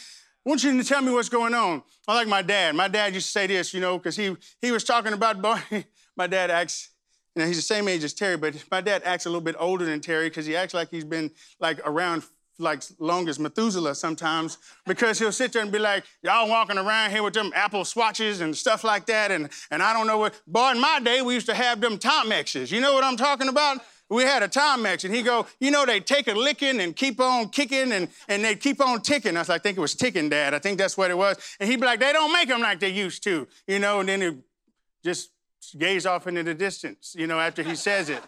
I 0.45 0.51
want 0.51 0.63
you 0.63 0.77
to 0.77 0.87
tell 0.87 1.01
me 1.01 1.11
what's 1.11 1.31
going 1.31 1.55
on. 1.55 1.83
I 2.07 2.15
like 2.15 2.29
my 2.29 2.43
dad. 2.43 2.75
My 2.75 2.89
dad 2.89 3.15
used 3.15 3.27
to 3.27 3.33
say 3.33 3.47
this, 3.47 3.73
you 3.73 3.81
know, 3.81 3.97
because 3.97 4.15
he, 4.15 4.37
he 4.61 4.73
was 4.73 4.85
talking 4.85 5.15
about, 5.15 5.41
my 6.17 6.27
dad 6.27 6.51
acts, 6.51 6.91
you 7.35 7.41
know, 7.41 7.47
he's 7.49 7.57
the 7.57 7.63
same 7.63 7.89
age 7.89 8.05
as 8.05 8.13
Terry, 8.13 8.37
but 8.37 8.63
my 8.71 8.83
dad 8.83 9.03
acts 9.07 9.25
a 9.25 9.31
little 9.31 9.41
bit 9.41 9.57
older 9.59 9.87
than 9.87 10.01
Terry 10.01 10.29
because 10.29 10.45
he 10.45 10.55
acts 10.55 10.75
like 10.75 10.91
he's 10.91 11.05
been 11.05 11.31
like 11.61 11.81
around 11.87 12.25
like 12.59 12.83
long 12.99 13.29
as 13.29 13.39
Methuselah 13.39 13.95
sometimes 13.95 14.59
because 14.87 15.19
he'll 15.19 15.33
sit 15.33 15.53
there 15.53 15.63
and 15.63 15.73
be 15.73 15.79
like, 15.79 16.05
y'all 16.23 16.49
walking 16.49 16.79
around 16.79 17.11
here 17.11 17.23
with 17.23 17.35
them 17.35 17.51
Apple 17.55 17.85
swatches 17.85 18.41
and 18.41 18.57
stuff 18.57 18.85
like 18.85 19.07
that. 19.07 19.31
And, 19.31 19.49
and 19.71 19.83
I 19.83 19.93
don't 19.93 20.07
know 20.07 20.19
what, 20.19 20.41
boy, 20.47 20.73
in 20.73 20.81
my 20.81 21.01
day, 21.01 21.23
we 21.23 21.35
used 21.35 21.47
to 21.47 21.55
have 21.55 21.81
them 21.81 21.99
Timexes. 21.99 22.71
You 22.71 22.81
know 22.81 22.95
what 22.95 23.03
I'm 23.03 23.17
talking 23.17 23.49
about? 23.49 23.79
We 24.11 24.23
had 24.23 24.43
a 24.43 24.49
Timex, 24.49 25.05
and 25.05 25.15
he 25.15 25.23
go, 25.23 25.47
you 25.61 25.71
know, 25.71 25.87
they 25.87 26.01
take 26.01 26.29
a 26.29 26.35
licking 26.35 26.81
and 26.81 26.95
keep 26.95 27.21
on 27.21 27.49
kicking, 27.49 27.93
and, 27.93 28.09
and 28.29 28.45
they 28.45 28.55
keep 28.55 28.81
on 28.81 29.01
ticking. 29.01 29.37
I, 29.37 29.41
was, 29.41 29.51
I 29.51 29.59
think 29.59 29.79
it 29.79 29.81
was 29.81 29.95
ticking, 29.95 30.29
Dad. 30.29 30.53
I 30.55 30.59
think 30.59 30.79
that's 30.79 30.97
what 30.97 31.11
it 31.11 31.17
was. 31.17 31.37
And 31.59 31.71
he'd 31.71 31.81
be 31.81 31.87
like, 31.87 32.01
they 32.01 32.13
don't 32.13 32.33
make 32.33 32.49
them 32.49 32.61
like 32.61 32.81
they 32.81 32.91
used 32.91 33.23
to, 33.25 33.49
you 33.67 33.79
know, 33.79 34.01
and 34.01 34.09
then 34.09 34.21
he 34.21 34.33
just 35.03 35.31
gaze 35.79 36.05
off 36.07 36.27
into 36.27 36.43
the 36.43 36.55
distance, 36.55 37.15
you 37.19 37.27
know, 37.27 37.41
after 37.41 37.63
he 37.63 37.75
says 37.75 38.11
it. 38.11 38.23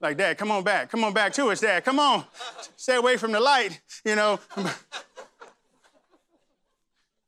like, 0.00 0.18
Dad, 0.18 0.36
come 0.36 0.50
on 0.50 0.62
back. 0.62 0.90
Come 0.90 1.02
on 1.04 1.14
back 1.14 1.32
to 1.34 1.46
us, 1.46 1.60
Dad. 1.60 1.84
Come 1.84 1.98
on. 1.98 2.24
Stay 2.76 2.96
away 2.96 3.16
from 3.16 3.32
the 3.32 3.40
light, 3.40 3.80
you 4.04 4.16
know. 4.16 4.38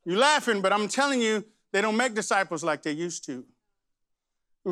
You're 0.04 0.18
laughing, 0.18 0.60
but 0.60 0.72
I'm 0.72 0.88
telling 0.88 1.22
you, 1.22 1.44
they 1.72 1.80
don't 1.80 1.96
make 1.96 2.14
disciples 2.14 2.62
like 2.62 2.82
they 2.82 2.92
used 2.92 3.24
to. 3.24 3.44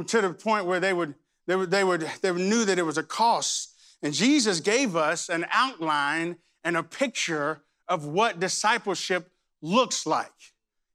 To 0.06 0.20
the 0.20 0.32
point 0.32 0.66
where 0.66 0.81
they 0.81 0.93
would 0.93 1.14
they, 1.46 1.56
were, 1.56 1.66
they, 1.66 1.84
were, 1.84 1.98
they 1.98 2.32
knew 2.32 2.64
that 2.64 2.78
it 2.78 2.86
was 2.86 2.98
a 2.98 3.02
cost. 3.02 3.74
And 4.02 4.12
Jesus 4.12 4.60
gave 4.60 4.96
us 4.96 5.28
an 5.28 5.46
outline 5.52 6.36
and 6.64 6.76
a 6.76 6.82
picture 6.82 7.62
of 7.88 8.06
what 8.06 8.40
discipleship 8.40 9.30
looks 9.60 10.06
like. 10.06 10.30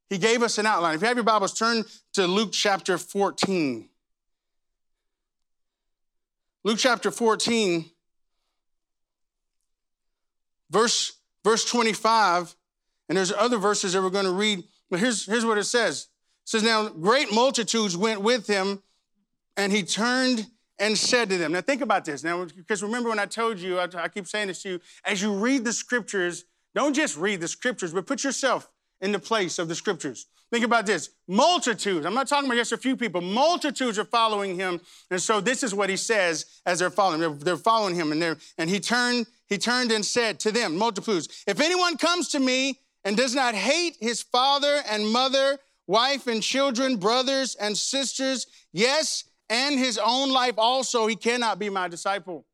He 0.09 0.17
gave 0.17 0.41
us 0.41 0.57
an 0.57 0.65
outline. 0.65 0.95
If 0.95 1.01
you 1.01 1.07
have 1.07 1.17
your 1.17 1.23
Bibles, 1.23 1.53
turn 1.53 1.83
to 2.13 2.27
Luke 2.27 2.51
chapter 2.53 2.97
14. 2.97 3.89
Luke 6.63 6.77
chapter 6.79 7.11
14, 7.11 7.85
verse, 10.69 11.13
verse 11.41 11.63
25, 11.63 12.55
and 13.07 13.17
there's 13.17 13.31
other 13.31 13.57
verses 13.57 13.93
that 13.93 14.01
we're 14.01 14.09
going 14.09 14.25
to 14.25 14.31
read, 14.31 14.63
but 14.89 14.99
here's, 14.99 15.25
here's 15.25 15.45
what 15.45 15.57
it 15.57 15.63
says. 15.63 16.09
It 16.43 16.49
says, 16.49 16.63
Now 16.63 16.89
great 16.89 17.31
multitudes 17.31 17.95
went 17.95 18.21
with 18.21 18.47
him 18.47 18.83
and 19.57 19.73
he 19.73 19.83
turned 19.83 20.47
and 20.79 20.97
said 20.97 21.29
to 21.29 21.37
them, 21.37 21.51
Now 21.51 21.61
think 21.61 21.81
about 21.81 22.05
this. 22.05 22.23
Now, 22.23 22.45
because 22.45 22.83
remember 22.83 23.09
when 23.09 23.19
I 23.19 23.25
told 23.25 23.59
you, 23.59 23.79
I, 23.79 23.87
I 23.95 24.07
keep 24.07 24.27
saying 24.27 24.47
this 24.47 24.61
to 24.61 24.69
you, 24.69 24.79
as 25.03 25.21
you 25.21 25.33
read 25.33 25.65
the 25.65 25.73
scriptures, 25.73 26.45
don't 26.75 26.93
just 26.93 27.17
read 27.17 27.41
the 27.41 27.47
scriptures, 27.47 27.93
but 27.93 28.05
put 28.05 28.23
yourself 28.23 28.69
in 29.01 29.11
the 29.11 29.19
place 29.19 29.59
of 29.59 29.67
the 29.67 29.75
scriptures. 29.75 30.27
Think 30.51 30.63
about 30.63 30.85
this 30.85 31.09
multitudes, 31.27 32.05
I'm 32.05 32.13
not 32.13 32.27
talking 32.27 32.45
about 32.45 32.55
just 32.55 32.71
a 32.71 32.77
few 32.77 32.95
people, 32.95 33.19
multitudes 33.19 33.99
are 33.99 34.05
following 34.05 34.55
him. 34.55 34.79
And 35.11 35.21
so 35.21 35.41
this 35.41 35.63
is 35.63 35.73
what 35.73 35.89
he 35.89 35.97
says 35.97 36.45
as 36.65 36.79
they're 36.79 36.89
following. 36.89 37.19
They're, 37.19 37.29
they're 37.29 37.57
following 37.57 37.95
him. 37.95 38.11
And, 38.11 38.21
they're, 38.21 38.37
and 38.57 38.69
he, 38.69 38.79
turned, 38.79 39.25
he 39.47 39.57
turned 39.57 39.91
and 39.91 40.05
said 40.05 40.39
to 40.41 40.51
them, 40.51 40.77
multitudes, 40.77 41.43
if 41.47 41.59
anyone 41.59 41.97
comes 41.97 42.29
to 42.29 42.39
me 42.39 42.79
and 43.03 43.17
does 43.17 43.35
not 43.35 43.55
hate 43.55 43.97
his 43.99 44.21
father 44.21 44.81
and 44.89 45.05
mother, 45.07 45.59
wife 45.85 46.27
and 46.27 46.41
children, 46.41 46.95
brothers 46.95 47.55
and 47.55 47.77
sisters, 47.77 48.47
yes, 48.71 49.25
and 49.49 49.79
his 49.79 49.97
own 49.97 50.31
life 50.31 50.55
also, 50.57 51.07
he 51.07 51.15
cannot 51.15 51.59
be 51.59 51.69
my 51.69 51.87
disciple. 51.87 52.45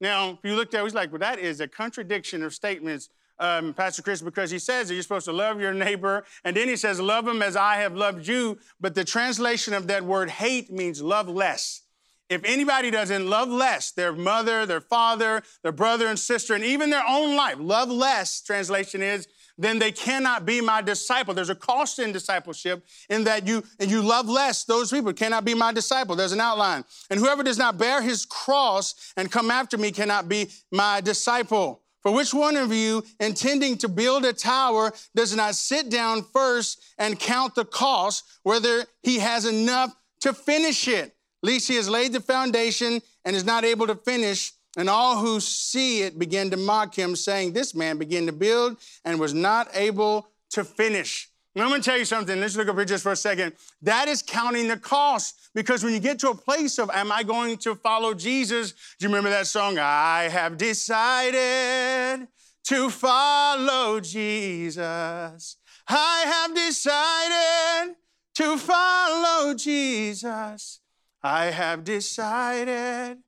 Now, 0.00 0.30
if 0.30 0.38
you 0.42 0.56
look 0.56 0.70
there, 0.70 0.82
he's 0.82 0.94
like, 0.94 1.12
well, 1.12 1.18
that 1.20 1.38
is 1.38 1.60
a 1.60 1.68
contradiction 1.68 2.42
of 2.42 2.54
statements, 2.54 3.10
um, 3.38 3.74
Pastor 3.74 4.02
Chris, 4.02 4.22
because 4.22 4.50
he 4.50 4.58
says 4.58 4.88
that 4.88 4.94
you're 4.94 5.02
supposed 5.02 5.26
to 5.26 5.32
love 5.32 5.60
your 5.60 5.74
neighbor, 5.74 6.24
and 6.44 6.56
then 6.56 6.68
he 6.68 6.76
says, 6.76 7.00
love 7.00 7.28
him 7.28 7.42
as 7.42 7.56
I 7.56 7.76
have 7.76 7.94
loved 7.94 8.26
you. 8.26 8.58
But 8.80 8.94
the 8.94 9.04
translation 9.04 9.74
of 9.74 9.86
that 9.88 10.04
word 10.04 10.30
hate 10.30 10.70
means 10.70 11.02
love 11.02 11.28
less. 11.28 11.82
If 12.30 12.42
anybody 12.44 12.90
doesn't 12.90 13.28
love 13.28 13.48
less 13.48 13.90
their 13.90 14.12
mother, 14.12 14.64
their 14.64 14.80
father, 14.80 15.42
their 15.62 15.72
brother 15.72 16.06
and 16.06 16.18
sister, 16.18 16.54
and 16.54 16.64
even 16.64 16.88
their 16.90 17.04
own 17.06 17.34
life, 17.36 17.56
love 17.58 17.90
less, 17.90 18.40
translation 18.40 19.02
is, 19.02 19.26
then 19.60 19.78
they 19.78 19.92
cannot 19.92 20.46
be 20.46 20.60
my 20.60 20.80
disciple. 20.80 21.34
There's 21.34 21.50
a 21.50 21.54
cost 21.54 21.98
in 21.98 22.12
discipleship 22.12 22.82
in 23.10 23.24
that 23.24 23.46
you 23.46 23.62
and 23.78 23.90
you 23.90 24.00
love 24.00 24.28
less 24.28 24.64
those 24.64 24.90
people 24.90 25.12
cannot 25.12 25.44
be 25.44 25.54
my 25.54 25.72
disciple. 25.72 26.16
There's 26.16 26.32
an 26.32 26.40
outline. 26.40 26.84
And 27.10 27.20
whoever 27.20 27.42
does 27.42 27.58
not 27.58 27.76
bear 27.76 28.00
his 28.00 28.24
cross 28.24 29.12
and 29.16 29.30
come 29.30 29.50
after 29.50 29.76
me 29.76 29.90
cannot 29.90 30.28
be 30.28 30.48
my 30.72 31.02
disciple. 31.02 31.82
For 32.02 32.14
which 32.14 32.32
one 32.32 32.56
of 32.56 32.72
you, 32.72 33.04
intending 33.18 33.76
to 33.78 33.88
build 33.88 34.24
a 34.24 34.32
tower, 34.32 34.92
does 35.14 35.36
not 35.36 35.54
sit 35.54 35.90
down 35.90 36.24
first 36.32 36.82
and 36.96 37.18
count 37.18 37.54
the 37.54 37.66
cost, 37.66 38.24
whether 38.42 38.86
he 39.02 39.18
has 39.18 39.44
enough 39.44 39.94
to 40.22 40.32
finish 40.32 40.88
it? 40.88 41.14
Least 41.42 41.68
he 41.68 41.76
has 41.76 41.88
laid 41.88 42.14
the 42.14 42.20
foundation 42.20 43.02
and 43.24 43.36
is 43.36 43.44
not 43.44 43.64
able 43.64 43.86
to 43.86 43.94
finish. 43.94 44.52
And 44.76 44.88
all 44.88 45.18
who 45.18 45.40
see 45.40 46.02
it 46.02 46.18
begin 46.18 46.50
to 46.50 46.56
mock 46.56 46.94
him, 46.94 47.16
saying, 47.16 47.52
This 47.52 47.74
man 47.74 47.98
began 47.98 48.26
to 48.26 48.32
build 48.32 48.76
and 49.04 49.18
was 49.18 49.34
not 49.34 49.68
able 49.74 50.28
to 50.50 50.64
finish. 50.64 51.28
Now, 51.56 51.64
I'm 51.64 51.70
gonna 51.70 51.82
tell 51.82 51.98
you 51.98 52.04
something. 52.04 52.38
Let's 52.38 52.56
look 52.56 52.68
up 52.68 52.76
here 52.76 52.84
just 52.84 53.02
for 53.02 53.10
a 53.10 53.16
second. 53.16 53.54
That 53.82 54.06
is 54.06 54.22
counting 54.22 54.68
the 54.68 54.76
cost 54.76 55.50
because 55.52 55.82
when 55.82 55.92
you 55.92 55.98
get 55.98 56.20
to 56.20 56.30
a 56.30 56.34
place 56.34 56.78
of, 56.78 56.90
Am 56.90 57.10
I 57.10 57.24
going 57.24 57.56
to 57.58 57.74
follow 57.74 58.14
Jesus? 58.14 58.72
Do 58.98 59.06
you 59.06 59.08
remember 59.08 59.30
that 59.30 59.48
song? 59.48 59.78
I 59.78 60.28
have 60.30 60.56
decided 60.56 62.28
to 62.64 62.90
follow 62.90 63.98
Jesus. 63.98 65.56
I 65.88 66.24
have 66.26 66.54
decided 66.54 67.96
to 68.36 68.56
follow 68.56 69.54
Jesus. 69.54 70.80
I 71.22 71.46
have 71.46 71.82
decided 71.82 73.18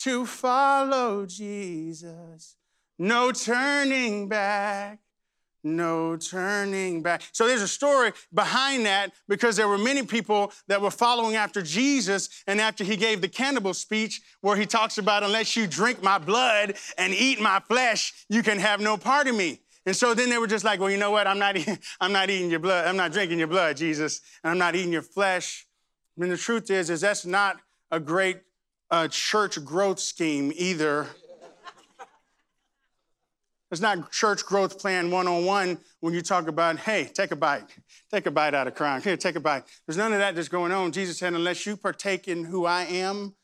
to 0.00 0.26
follow 0.26 1.26
Jesus. 1.26 2.56
No 2.98 3.32
turning 3.32 4.28
back. 4.28 4.98
No 5.62 6.16
turning 6.16 7.02
back. 7.02 7.22
So 7.32 7.46
there's 7.46 7.60
a 7.60 7.68
story 7.68 8.12
behind 8.32 8.86
that 8.86 9.12
because 9.28 9.56
there 9.56 9.68
were 9.68 9.76
many 9.76 10.02
people 10.04 10.52
that 10.68 10.80
were 10.80 10.90
following 10.90 11.36
after 11.36 11.60
Jesus. 11.60 12.30
And 12.46 12.60
after 12.60 12.82
he 12.82 12.96
gave 12.96 13.20
the 13.20 13.28
cannibal 13.28 13.74
speech, 13.74 14.22
where 14.40 14.56
he 14.56 14.64
talks 14.64 14.96
about, 14.96 15.22
unless 15.22 15.56
you 15.56 15.66
drink 15.66 16.02
my 16.02 16.18
blood 16.18 16.76
and 16.96 17.12
eat 17.12 17.40
my 17.40 17.60
flesh, 17.60 18.12
you 18.30 18.42
can 18.42 18.58
have 18.58 18.80
no 18.80 18.96
part 18.96 19.28
of 19.28 19.36
me. 19.36 19.60
And 19.84 19.94
so 19.94 20.14
then 20.14 20.30
they 20.30 20.38
were 20.38 20.46
just 20.46 20.64
like, 20.64 20.80
well, 20.80 20.90
you 20.90 20.98
know 20.98 21.10
what? 21.10 21.26
I'm 21.26 21.38
not, 21.38 21.56
eating, 21.56 21.78
I'm 22.00 22.12
not 22.12 22.30
eating 22.30 22.50
your 22.50 22.60
blood. 22.60 22.86
I'm 22.86 22.96
not 22.96 23.12
drinking 23.12 23.38
your 23.38 23.48
blood, 23.48 23.76
Jesus. 23.76 24.20
And 24.42 24.50
I'm 24.50 24.58
not 24.58 24.74
eating 24.74 24.92
your 24.92 25.02
flesh. 25.02 25.66
And 26.18 26.30
the 26.30 26.36
truth 26.36 26.70
is, 26.70 26.90
is 26.90 27.00
that's 27.00 27.26
not 27.26 27.56
a 27.90 28.00
great 28.00 28.40
uh, 28.90 29.08
church 29.08 29.62
growth 29.64 30.00
scheme 30.00 30.52
either. 30.54 31.06
It's 33.70 33.80
not 33.80 34.10
church 34.10 34.44
growth 34.44 34.80
plan 34.80 35.10
101 35.10 35.78
when 36.00 36.12
you 36.12 36.22
talk 36.22 36.48
about, 36.48 36.78
hey, 36.78 37.08
take 37.14 37.30
a 37.30 37.36
bite. 37.36 37.62
Take 38.12 38.26
a 38.26 38.30
bite 38.30 38.52
out 38.52 38.66
of 38.66 38.74
crime. 38.74 39.00
Here, 39.00 39.16
take 39.16 39.36
a 39.36 39.40
bite. 39.40 39.62
There's 39.86 39.96
none 39.96 40.12
of 40.12 40.18
that 40.18 40.34
that's 40.34 40.48
going 40.48 40.72
on. 40.72 40.90
Jesus 40.90 41.18
said, 41.18 41.34
unless 41.34 41.64
you 41.66 41.76
partake 41.76 42.26
in 42.26 42.44
who 42.44 42.66
I 42.66 42.82
am 42.82 43.36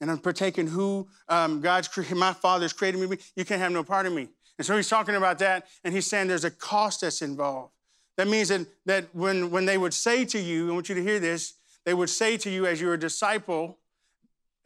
and 0.00 0.10
I'm 0.10 0.18
partaking 0.18 0.66
who 0.66 1.08
um, 1.28 1.62
God's, 1.62 1.88
my 2.14 2.34
Father's 2.34 2.74
created 2.74 3.00
me, 3.00 3.16
you 3.34 3.46
can't 3.46 3.60
have 3.60 3.72
no 3.72 3.82
part 3.82 4.04
of 4.04 4.12
me. 4.12 4.28
And 4.58 4.66
so 4.66 4.76
he's 4.76 4.88
talking 4.88 5.14
about 5.14 5.38
that, 5.40 5.66
and 5.84 5.94
he's 5.94 6.06
saying 6.06 6.28
there's 6.28 6.44
a 6.44 6.50
cost 6.50 7.02
that's 7.02 7.22
involved. 7.22 7.72
That 8.16 8.28
means 8.28 8.48
that, 8.48 8.66
that 8.86 9.14
when, 9.14 9.50
when 9.50 9.66
they 9.66 9.76
would 9.76 9.92
say 9.92 10.24
to 10.26 10.38
you, 10.38 10.70
I 10.70 10.74
want 10.74 10.88
you 10.88 10.94
to 10.94 11.02
hear 11.02 11.18
this, 11.18 11.54
they 11.84 11.94
would 11.94 12.08
say 12.08 12.36
to 12.38 12.50
you 12.50 12.66
as 12.66 12.80
you're 12.80 12.94
a 12.94 12.98
disciple, 12.98 13.78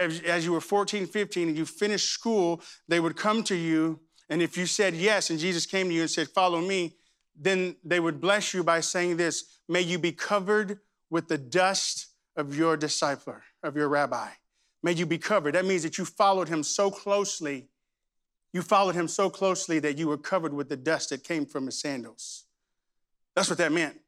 as, 0.01 0.45
you 0.45 0.53
were 0.53 0.61
14, 0.61 1.07
15, 1.07 1.49
and 1.49 1.57
you 1.57 1.67
finished 1.67 2.11
school, 2.11 2.63
they 2.89 2.99
would 2.99 3.17
come 3.17 3.43
to 3.45 3.55
you 3.55 4.01
and 4.31 4.41
if 4.41 4.57
you 4.57 4.65
said 4.65 4.95
yes 4.95 5.29
and 5.29 5.39
Jesus 5.39 5.67
came 5.67 5.89
to 5.89 5.95
you 5.95 6.03
and 6.03 6.11
said, 6.11 6.29
Follow 6.29 6.61
me, 6.61 6.95
then 7.39 7.77
they 7.85 7.99
would 7.99 8.21
bless 8.21 8.55
you 8.55 8.63
by 8.63 8.81
saying 8.81 9.17
this 9.17 9.59
May 9.69 9.83
you 9.83 9.99
be 9.99 10.13
covered 10.13 10.79
with 11.11 11.29
the 11.29 11.37
dust 11.37 12.07
of 12.37 12.57
your 12.57 12.79
discipler, 12.79 13.41
of 13.63 13.77
your 13.77 13.89
rabbi. 13.89 14.29
May 14.83 14.93
you 14.93 15.05
be 15.05 15.19
covered. 15.19 15.57
That 15.57 15.67
means 15.67 15.83
that 15.83 15.99
you 15.99 16.05
followed 16.05 16.49
him 16.49 16.63
so 16.63 16.91
closely. 16.91 17.69
You 18.53 18.63
followed 18.63 18.95
him 18.95 19.09
so 19.09 19.29
closely 19.29 19.79
that 19.81 19.99
you 19.99 20.09
were 20.09 20.17
covered 20.17 20.55
with 20.55 20.69
the 20.69 20.77
dust 20.77 21.11
that 21.11 21.25
came 21.25 21.45
from 21.45 21.67
his 21.67 21.81
sandals. 21.81 22.45
That's 23.35 23.51
what 23.51 23.59
that 23.59 23.73
meant. 23.73 23.99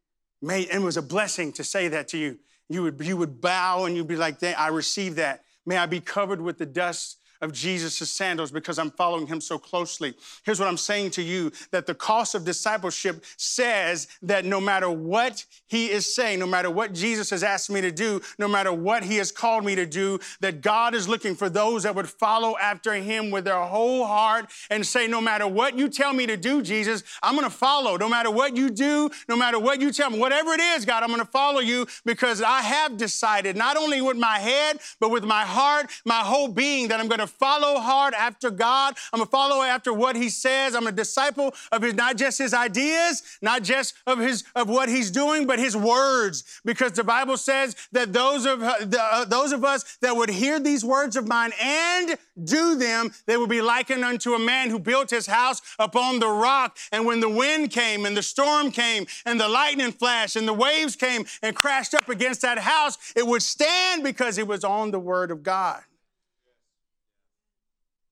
May, 0.41 0.67
and 0.69 0.83
it 0.83 0.85
was 0.85 0.97
a 0.97 1.03
blessing 1.03 1.53
to 1.53 1.65
say 1.65 1.89
that 1.89 2.09
to 2.09 2.19
you. 2.19 2.39
You 2.69 2.85
would, 2.85 3.01
you 3.05 3.17
would 3.17 3.41
bow 3.41 3.85
and 3.85 3.97
you'd 3.97 4.09
be 4.09 4.17
like, 4.17 4.43
I 4.43 4.69
receive 4.69 5.17
that. 5.17 5.43
May 5.65 5.77
I 5.77 5.87
be 5.87 6.01
covered 6.01 6.41
with 6.41 6.59
the 6.59 6.67
dust 6.67 7.19
of 7.43 7.53
Jesus' 7.53 8.09
sandals 8.11 8.51
because 8.53 8.79
I'm 8.79 8.91
following 8.93 9.27
him 9.27 9.41
so 9.41 9.59
closely. 9.59 10.15
Here's 10.45 10.61
what 10.61 10.69
I'm 10.69 10.77
saying 10.77 11.11
to 11.13 11.23
you 11.23 11.53
that 11.73 11.87
the 11.87 11.95
cost 11.95 12.35
of 12.35 12.45
discipleship 12.45 13.25
says 13.37 14.07
that 14.23 14.45
no 14.45 14.61
matter 14.61 14.89
what 14.89 15.45
he 15.67 15.91
is 15.91 16.15
saying, 16.15 16.39
no 16.39 16.47
matter 16.47 16.71
what 16.71 16.95
Jesus 16.95 17.31
has 17.31 17.43
asked 17.43 17.69
me 17.69 17.81
to 17.81 17.91
do, 17.91 18.23
no 18.39 18.47
matter 18.47 18.73
what 18.73 19.03
he 19.03 19.17
has 19.17 19.33
called 19.33 19.65
me 19.65 19.75
to 19.75 19.85
do, 19.85 20.21
that 20.41 20.61
God 20.61 20.95
is 20.95 21.09
looking 21.09 21.35
for 21.35 21.51
those 21.51 21.83
that 21.83 21.95
would 21.97 22.09
follow 22.09 22.57
after 22.59 22.95
him 22.95 23.31
with 23.31 23.45
their 23.45 23.61
whole 23.61 24.07
heart 24.07 24.47
and 24.71 24.87
say, 24.87 25.09
no 25.09 25.21
matter 25.21 25.47
what 25.47 25.77
you 25.77 25.89
tell 25.89 26.13
me 26.13 26.27
to 26.27 26.37
do, 26.37 26.63
Jesus, 26.63 27.03
I'm 27.23 27.35
gonna 27.35 27.51
follow. 27.51 27.97
No 27.97 28.09
matter 28.09 28.31
what 28.31 28.57
you 28.57 28.71
do, 28.71 29.11
no 29.29 29.37
matter 29.37 29.59
what 29.59 29.81
you 29.81 29.91
tell 29.91 30.11
me, 30.11 30.19
whatever 30.19 30.53
it 30.53 30.61
is, 30.61 30.85
God, 30.85 31.03
I'm 31.03 31.11
gonna 31.11 31.25
follow 31.25 31.61
you 31.61 31.87
because 32.05 32.41
I 32.41 32.61
have 32.61 32.97
decided, 32.97 33.57
not 33.57 33.77
only 33.77 34.01
with 34.01 34.17
my 34.17 34.39
head, 34.39 34.79
but 35.01 35.11
with 35.11 35.25
my 35.25 35.43
heart, 35.43 35.91
my 36.05 36.21
whole 36.21 36.49
being, 36.49 36.89
that 36.89 37.01
I'm 37.01 37.09
gonna 37.09 37.32
follow 37.33 37.81
hard 37.81 38.15
after 38.15 38.51
God. 38.51 38.95
I'm 39.13 39.19
gonna 39.19 39.31
follow 39.31 39.63
after 39.63 39.93
what 39.93 40.17
He 40.17 40.29
says. 40.29 40.75
I'm 40.75 40.87
a 40.87 40.93
disciple 40.93 41.55
of 41.71 41.83
His, 41.83 41.95
not 41.95 42.17
just 42.17 42.39
His 42.39 42.55
ideas, 42.55 43.23
not 43.41 43.63
just 43.63 43.95
of 44.07 44.19
His 44.19 44.45
of 44.55 44.69
what 44.69 44.89
He's 44.89 45.11
doing, 45.11 45.47
but 45.47 45.59
His 45.59 45.77
words. 45.77 46.61
Because 46.65 46.93
the 46.93 47.05
Bible 47.05 47.37
says 47.37 47.77
that 47.93 48.13
those 48.13 48.47
of 48.47 48.63
uh, 48.63 49.25
those 49.25 49.53
of 49.53 49.65
us 49.65 49.97
that 50.01 50.17
would 50.17 50.31
hear 50.31 50.61
these 50.61 50.85
words 50.85 51.17
of 51.17 51.27
mine 51.27 51.53
and 51.61 52.17
do 52.43 52.77
them, 52.77 53.11
they 53.27 53.37
will 53.37 53.47
be 53.47 53.61
likened 53.61 54.05
unto 54.05 54.35
a 54.35 54.39
man 54.39 54.71
who 54.71 54.79
built 54.79 55.11
his 55.11 55.27
house 55.27 55.61
upon 55.79 56.19
the 56.19 56.29
rock. 56.29 56.77
And 56.91 57.07
when 57.07 57.21
the 57.21 57.29
wind 57.29 57.71
came 57.71 58.07
and 58.07 58.17
the 58.17 58.23
storm 58.23 58.71
came 58.71 59.07
and 59.27 59.41
the 59.41 59.49
lightning 59.49 59.93
flashed 59.93 60.37
and 60.37 60.49
the 60.49 60.55
waves 60.55 60.97
came 60.97 61.27
and 61.43 61.55
crashed 61.55 61.95
up 61.95 62.09
against 62.09 62.43
that 62.43 62.59
house, 62.59 62.99
it 63.15 63.27
would 63.27 63.43
stand 63.43 64.03
because 64.03 64.39
it 64.39 64.47
was 64.47 64.65
on 64.65 64.91
the 64.91 64.99
word 64.99 65.31
of 65.31 65.43
God 65.43 65.83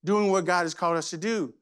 doing 0.03 0.31
what 0.31 0.45
God 0.45 0.63
has 0.63 0.73
called 0.73 0.97
us 0.97 1.09
to 1.11 1.17
do. 1.17 1.53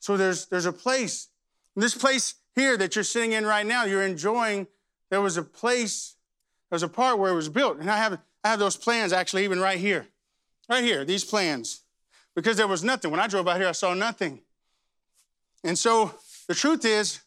So 0.00 0.16
there's, 0.16 0.46
there's 0.46 0.66
a 0.66 0.72
place. 0.72 1.28
this 1.74 1.94
place 1.94 2.34
here 2.54 2.76
that 2.76 2.94
you're 2.94 3.04
sitting 3.04 3.32
in 3.32 3.46
right 3.46 3.66
now, 3.66 3.84
you're 3.84 4.02
enjoying, 4.02 4.66
there 5.10 5.20
was 5.20 5.36
a 5.36 5.42
place, 5.42 6.16
there 6.70 6.76
was 6.76 6.82
a 6.82 6.88
part 6.88 7.18
where 7.18 7.32
it 7.32 7.36
was 7.36 7.48
built. 7.48 7.78
And 7.78 7.90
I 7.90 7.96
have, 7.96 8.18
I 8.44 8.48
have 8.48 8.58
those 8.58 8.76
plans 8.76 9.12
actually 9.12 9.44
even 9.44 9.60
right 9.60 9.78
here. 9.78 10.06
Right 10.68 10.84
here, 10.84 11.04
these 11.04 11.24
plans. 11.24 11.82
Because 12.34 12.56
there 12.56 12.68
was 12.68 12.84
nothing. 12.84 13.10
When 13.10 13.20
I 13.20 13.26
drove 13.26 13.48
out 13.48 13.56
here, 13.56 13.68
I 13.68 13.72
saw 13.72 13.94
nothing. 13.94 14.40
And 15.64 15.76
so 15.78 16.14
the 16.46 16.54
truth 16.54 16.84
is, 16.84 17.20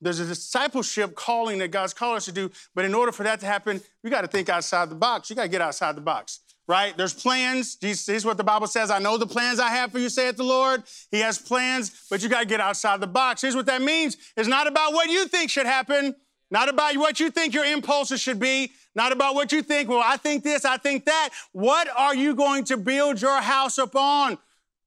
there's 0.00 0.18
a 0.18 0.24
discipleship 0.24 1.14
calling 1.14 1.58
that 1.58 1.68
God's 1.68 1.92
called 1.92 2.16
us 2.16 2.24
to 2.24 2.32
do, 2.32 2.50
but 2.74 2.86
in 2.86 2.94
order 2.94 3.12
for 3.12 3.22
that 3.22 3.38
to 3.40 3.46
happen, 3.46 3.82
we 4.02 4.08
got 4.08 4.22
to 4.22 4.28
think 4.28 4.48
outside 4.48 4.88
the 4.88 4.94
box. 4.94 5.28
You 5.28 5.36
got 5.36 5.42
to 5.42 5.48
get 5.48 5.60
outside 5.60 5.94
the 5.94 6.00
box 6.00 6.40
right? 6.70 6.96
There's 6.96 7.12
plans. 7.12 7.74
Jesus, 7.74 8.06
this 8.06 8.18
is 8.18 8.24
what 8.24 8.36
the 8.36 8.44
Bible 8.44 8.68
says. 8.68 8.92
I 8.92 9.00
know 9.00 9.18
the 9.18 9.26
plans 9.26 9.58
I 9.58 9.70
have 9.70 9.90
for 9.90 9.98
you, 9.98 10.08
saith 10.08 10.36
the 10.36 10.44
Lord. 10.44 10.84
He 11.10 11.18
has 11.18 11.36
plans, 11.36 12.06
but 12.08 12.22
you 12.22 12.28
got 12.28 12.42
to 12.42 12.46
get 12.46 12.60
outside 12.60 13.00
the 13.00 13.08
box. 13.08 13.42
Here's 13.42 13.56
what 13.56 13.66
that 13.66 13.82
means. 13.82 14.16
It's 14.36 14.48
not 14.48 14.68
about 14.68 14.92
what 14.92 15.10
you 15.10 15.26
think 15.26 15.50
should 15.50 15.66
happen, 15.66 16.14
not 16.48 16.68
about 16.68 16.96
what 16.96 17.18
you 17.18 17.28
think 17.28 17.54
your 17.54 17.64
impulses 17.64 18.20
should 18.20 18.38
be, 18.38 18.70
not 18.94 19.10
about 19.10 19.34
what 19.34 19.50
you 19.50 19.62
think, 19.62 19.88
well, 19.88 20.02
I 20.04 20.16
think 20.16 20.44
this, 20.44 20.64
I 20.64 20.76
think 20.76 21.06
that. 21.06 21.30
What 21.50 21.88
are 21.96 22.14
you 22.14 22.36
going 22.36 22.62
to 22.66 22.76
build 22.76 23.20
your 23.20 23.40
house 23.40 23.76
upon? 23.76 24.38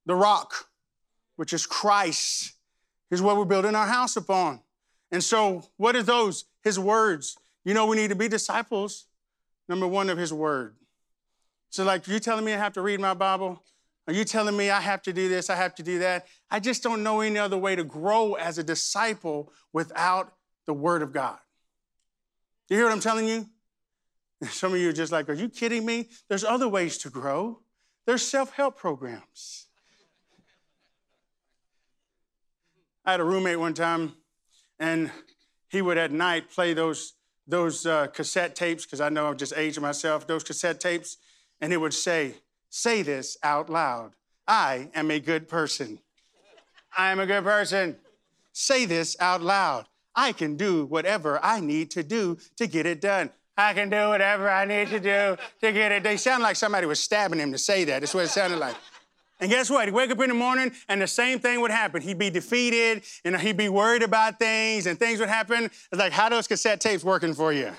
The 0.06 0.16
rock, 0.16 0.54
which 1.36 1.52
is 1.52 1.66
Christ, 1.66 2.54
is 3.12 3.22
what 3.22 3.36
we're 3.36 3.44
building 3.44 3.76
our 3.76 3.88
house 3.88 4.16
upon. 4.16 4.62
And 5.12 5.22
so, 5.22 5.66
what 5.76 5.98
are 5.98 6.04
those? 6.04 6.46
His 6.64 6.80
words. 6.80 7.38
You 7.66 7.74
know, 7.74 7.88
we 7.88 7.98
need 7.98 8.10
to 8.10 8.16
be 8.16 8.30
disciples. 8.30 9.06
Number 9.68 9.86
one 9.88 10.10
of 10.10 10.18
His 10.18 10.32
word. 10.32 10.76
So, 11.74 11.84
like, 11.84 12.08
you 12.08 12.20
telling 12.20 12.46
me 12.46 12.54
I 12.54 12.58
have 12.58 12.74
to 12.74 12.84
read 12.84 13.00
my 13.00 13.16
Bible? 13.16 13.60
Are 14.06 14.14
you 14.14 14.26
telling 14.26 14.56
me 14.56 14.70
I 14.70 14.80
have 14.80 15.02
to 15.02 15.12
do 15.12 15.28
this, 15.28 15.50
I 15.50 15.56
have 15.56 15.74
to 15.74 15.82
do 15.82 15.98
that? 16.00 16.28
I 16.52 16.60
just 16.60 16.84
don't 16.84 17.02
know 17.02 17.22
any 17.22 17.40
other 17.40 17.58
way 17.58 17.76
to 17.76 17.84
grow 17.84 18.36
as 18.36 18.60
a 18.60 18.64
disciple 18.64 19.52
without 19.74 20.34
the 20.68 20.74
Word 20.76 21.02
of 21.02 21.12
God. 21.12 21.40
You 22.70 22.78
hear 22.78 22.86
what 22.86 22.94
I'm 22.94 23.00
telling 23.00 23.28
you? 23.28 23.48
Some 24.52 24.76
of 24.76 24.80
you 24.80 24.90
are 24.90 24.94
just 24.94 25.12
like, 25.12 25.28
are 25.30 25.34
you 25.34 25.50
kidding 25.50 25.84
me? 25.84 26.10
There's 26.30 26.44
other 26.44 26.70
ways 26.70 27.00
to 27.00 27.10
grow. 27.10 27.62
There's 28.06 28.22
self-help 28.22 28.78
programs. 28.78 29.66
I 33.04 33.14
had 33.14 33.20
a 33.20 33.24
roommate 33.24 33.60
one 33.60 33.74
time, 33.74 34.14
and 34.80 35.10
he 35.70 35.82
would 35.82 35.98
at 35.98 36.12
night 36.12 36.52
play 36.52 36.76
those, 36.76 37.14
those 37.48 37.88
uh, 37.88 38.06
cassette 38.14 38.56
tapes, 38.56 38.86
because 38.86 39.02
I 39.02 39.10
know 39.10 39.26
I'm 39.26 39.38
just 39.38 39.58
aging 39.58 39.82
myself, 39.82 40.28
those 40.28 40.44
cassette 40.44 40.80
tapes 40.80 41.18
and 41.62 41.74
it 41.74 41.78
would 41.78 41.94
say, 41.94 42.36
Say 42.70 43.04
this 43.04 43.38
out 43.44 43.70
loud 43.70 44.14
I 44.48 44.90
am 44.94 45.12
a 45.12 45.20
good 45.20 45.48
person. 45.48 46.00
I 46.98 47.12
am 47.12 47.20
a 47.20 47.26
good 47.26 47.44
person. 47.44 47.98
Say 48.52 48.86
this 48.86 49.16
out 49.20 49.42
loud. 49.42 49.86
I 50.16 50.32
can 50.32 50.56
do 50.56 50.86
whatever 50.86 51.44
I 51.44 51.60
need 51.60 51.92
to 51.92 52.04
do 52.04 52.38
to 52.58 52.68
get 52.68 52.86
it 52.86 53.02
done. 53.02 53.32
I 53.58 53.74
can 53.74 53.90
do 53.90 54.10
whatever 54.10 54.50
I 54.50 54.66
need 54.66 54.90
to 54.90 55.00
do 55.00 55.38
to 55.62 55.72
get 55.72 55.92
it. 55.92 56.04
They 56.04 56.18
sound 56.18 56.44
like 56.44 56.56
somebody 56.56 56.88
was 56.88 57.00
stabbing 57.00 57.40
him 57.40 57.52
to 57.52 57.58
say 57.58 57.84
that. 57.86 58.00
That's 58.00 58.14
what 58.14 58.26
it 58.26 58.30
sounded 58.30 58.58
like. 58.58 58.76
And 59.40 59.52
guess 59.52 59.70
what? 59.70 59.86
He'd 59.86 59.94
wake 59.94 60.10
up 60.10 60.20
in 60.22 60.30
the 60.30 60.36
morning 60.36 60.72
and 60.88 61.02
the 61.02 61.08
same 61.08 61.40
thing 61.40 61.60
would 61.62 61.72
happen. 61.72 62.02
He'd 62.02 62.18
be 62.18 62.30
defeated 62.30 63.04
and 63.26 63.40
he'd 63.40 63.58
be 63.58 63.70
worried 63.70 64.02
about 64.02 64.40
things 64.40 64.88
and 64.88 64.98
things 64.98 65.20
would 65.20 65.30
happen. 65.30 65.66
It's 65.66 65.88
like, 65.92 66.14
how 66.14 66.30
those 66.30 66.48
cassette 66.48 66.80
tapes 66.80 67.04
working 67.04 67.34
for 67.34 67.52
you? 67.52 67.72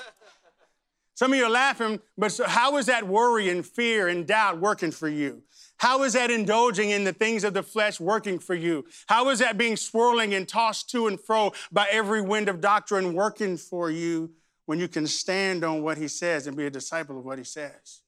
Some 1.15 1.33
of 1.33 1.39
you 1.39 1.45
are 1.45 1.51
laughing, 1.51 2.01
but 2.19 2.39
how 2.45 2.77
is 2.77 2.87
that 2.87 3.07
worry 3.07 3.49
and 3.49 3.65
fear 3.65 4.09
and 4.09 4.27
doubt 4.27 4.61
working 4.61 4.91
for 4.91 5.09
you? 5.09 5.43
How 5.77 6.03
is 6.03 6.15
that 6.15 6.31
indulging 6.31 6.91
in 6.91 7.05
the 7.05 7.13
things 7.13 7.45
of 7.45 7.55
the 7.55 7.63
flesh 7.63 8.01
working 8.01 8.39
for 8.39 8.55
you? 8.55 8.85
How 9.07 9.29
is 9.31 9.39
that 9.39 9.57
being 9.57 9.77
swirling 9.77 10.35
and 10.35 10.49
tossed 10.49 10.91
to 10.91 11.07
and 11.07 11.21
fro 11.21 11.53
by 11.71 11.87
every 11.91 12.21
wind 12.21 12.49
of 12.49 12.61
doctrine 12.61 13.15
working 13.15 13.57
for 13.57 13.91
you 13.91 14.33
when 14.67 14.81
you 14.81 14.89
can 14.89 15.07
stand 15.07 15.63
on 15.63 15.83
what 15.83 15.99
he 15.99 16.09
says 16.09 16.47
and 16.47 16.57
be 16.57 16.67
a 16.67 16.71
disciple 16.71 17.19
of 17.19 17.25
what 17.25 17.39
he 17.39 17.45
says? 17.45 18.01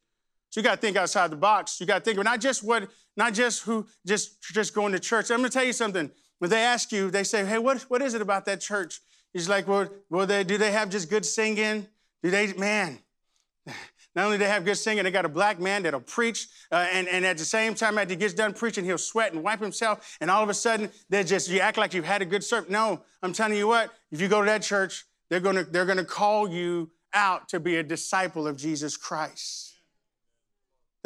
So 0.50 0.60
you 0.60 0.64
got 0.64 0.76
to 0.76 0.80
think 0.80 0.96
outside 0.96 1.30
the 1.30 1.36
box. 1.36 1.78
You 1.80 1.86
got 1.86 1.98
to 1.98 2.04
think 2.04 2.24
not 2.24 2.40
just 2.40 2.64
what, 2.64 2.88
not 3.16 3.34
just 3.34 3.62
who, 3.62 3.86
just 4.06 4.42
just 4.42 4.74
going 4.74 4.92
to 4.92 4.98
church. 4.98 5.30
I'm 5.30 5.38
going 5.38 5.50
to 5.50 5.54
tell 5.54 5.66
you 5.66 5.72
something. 5.72 6.10
When 6.38 6.50
they 6.50 6.62
ask 6.62 6.92
you, 6.92 7.10
they 7.10 7.24
say, 7.24 7.44
"Hey, 7.44 7.58
what 7.58 7.82
what 7.82 8.00
is 8.00 8.14
it 8.14 8.22
about 8.22 8.46
that 8.46 8.60
church?" 8.60 9.00
He's 9.32 9.48
like, 9.48 9.68
"Well, 9.68 9.88
well, 10.08 10.26
they 10.26 10.44
do 10.44 10.56
they 10.56 10.72
have 10.72 10.88
just 10.88 11.10
good 11.10 11.26
singing? 11.26 11.88
They, 12.30 12.52
man?" 12.54 12.98
Not 14.14 14.24
only 14.24 14.38
they 14.38 14.48
have 14.48 14.64
good 14.64 14.76
singing, 14.76 15.04
they 15.04 15.10
got 15.10 15.26
a 15.26 15.28
black 15.28 15.60
man 15.60 15.82
that'll 15.82 16.00
preach, 16.00 16.48
uh, 16.72 16.86
and, 16.90 17.06
and 17.06 17.26
at 17.26 17.36
the 17.36 17.44
same 17.44 17.74
time, 17.74 17.98
after 17.98 18.14
he 18.14 18.16
gets 18.16 18.32
done 18.32 18.54
preaching, 18.54 18.82
he'll 18.82 18.96
sweat 18.96 19.34
and 19.34 19.42
wipe 19.42 19.60
himself, 19.60 20.16
and 20.22 20.30
all 20.30 20.42
of 20.42 20.48
a 20.48 20.54
sudden, 20.54 20.90
they're 21.10 21.22
just, 21.22 21.50
you 21.50 21.60
act 21.60 21.76
like 21.76 21.92
you've 21.92 22.06
had 22.06 22.22
a 22.22 22.24
good 22.24 22.42
service. 22.42 22.70
No, 22.70 23.02
I'm 23.22 23.34
telling 23.34 23.58
you 23.58 23.68
what, 23.68 23.92
if 24.10 24.22
you 24.22 24.28
go 24.28 24.40
to 24.40 24.46
that 24.46 24.62
church, 24.62 25.04
they're 25.28 25.40
gonna, 25.40 25.64
they're 25.64 25.84
gonna 25.84 26.02
call 26.02 26.48
you 26.48 26.90
out 27.12 27.50
to 27.50 27.60
be 27.60 27.76
a 27.76 27.82
disciple 27.82 28.48
of 28.48 28.56
Jesus 28.56 28.96
Christ. 28.96 29.75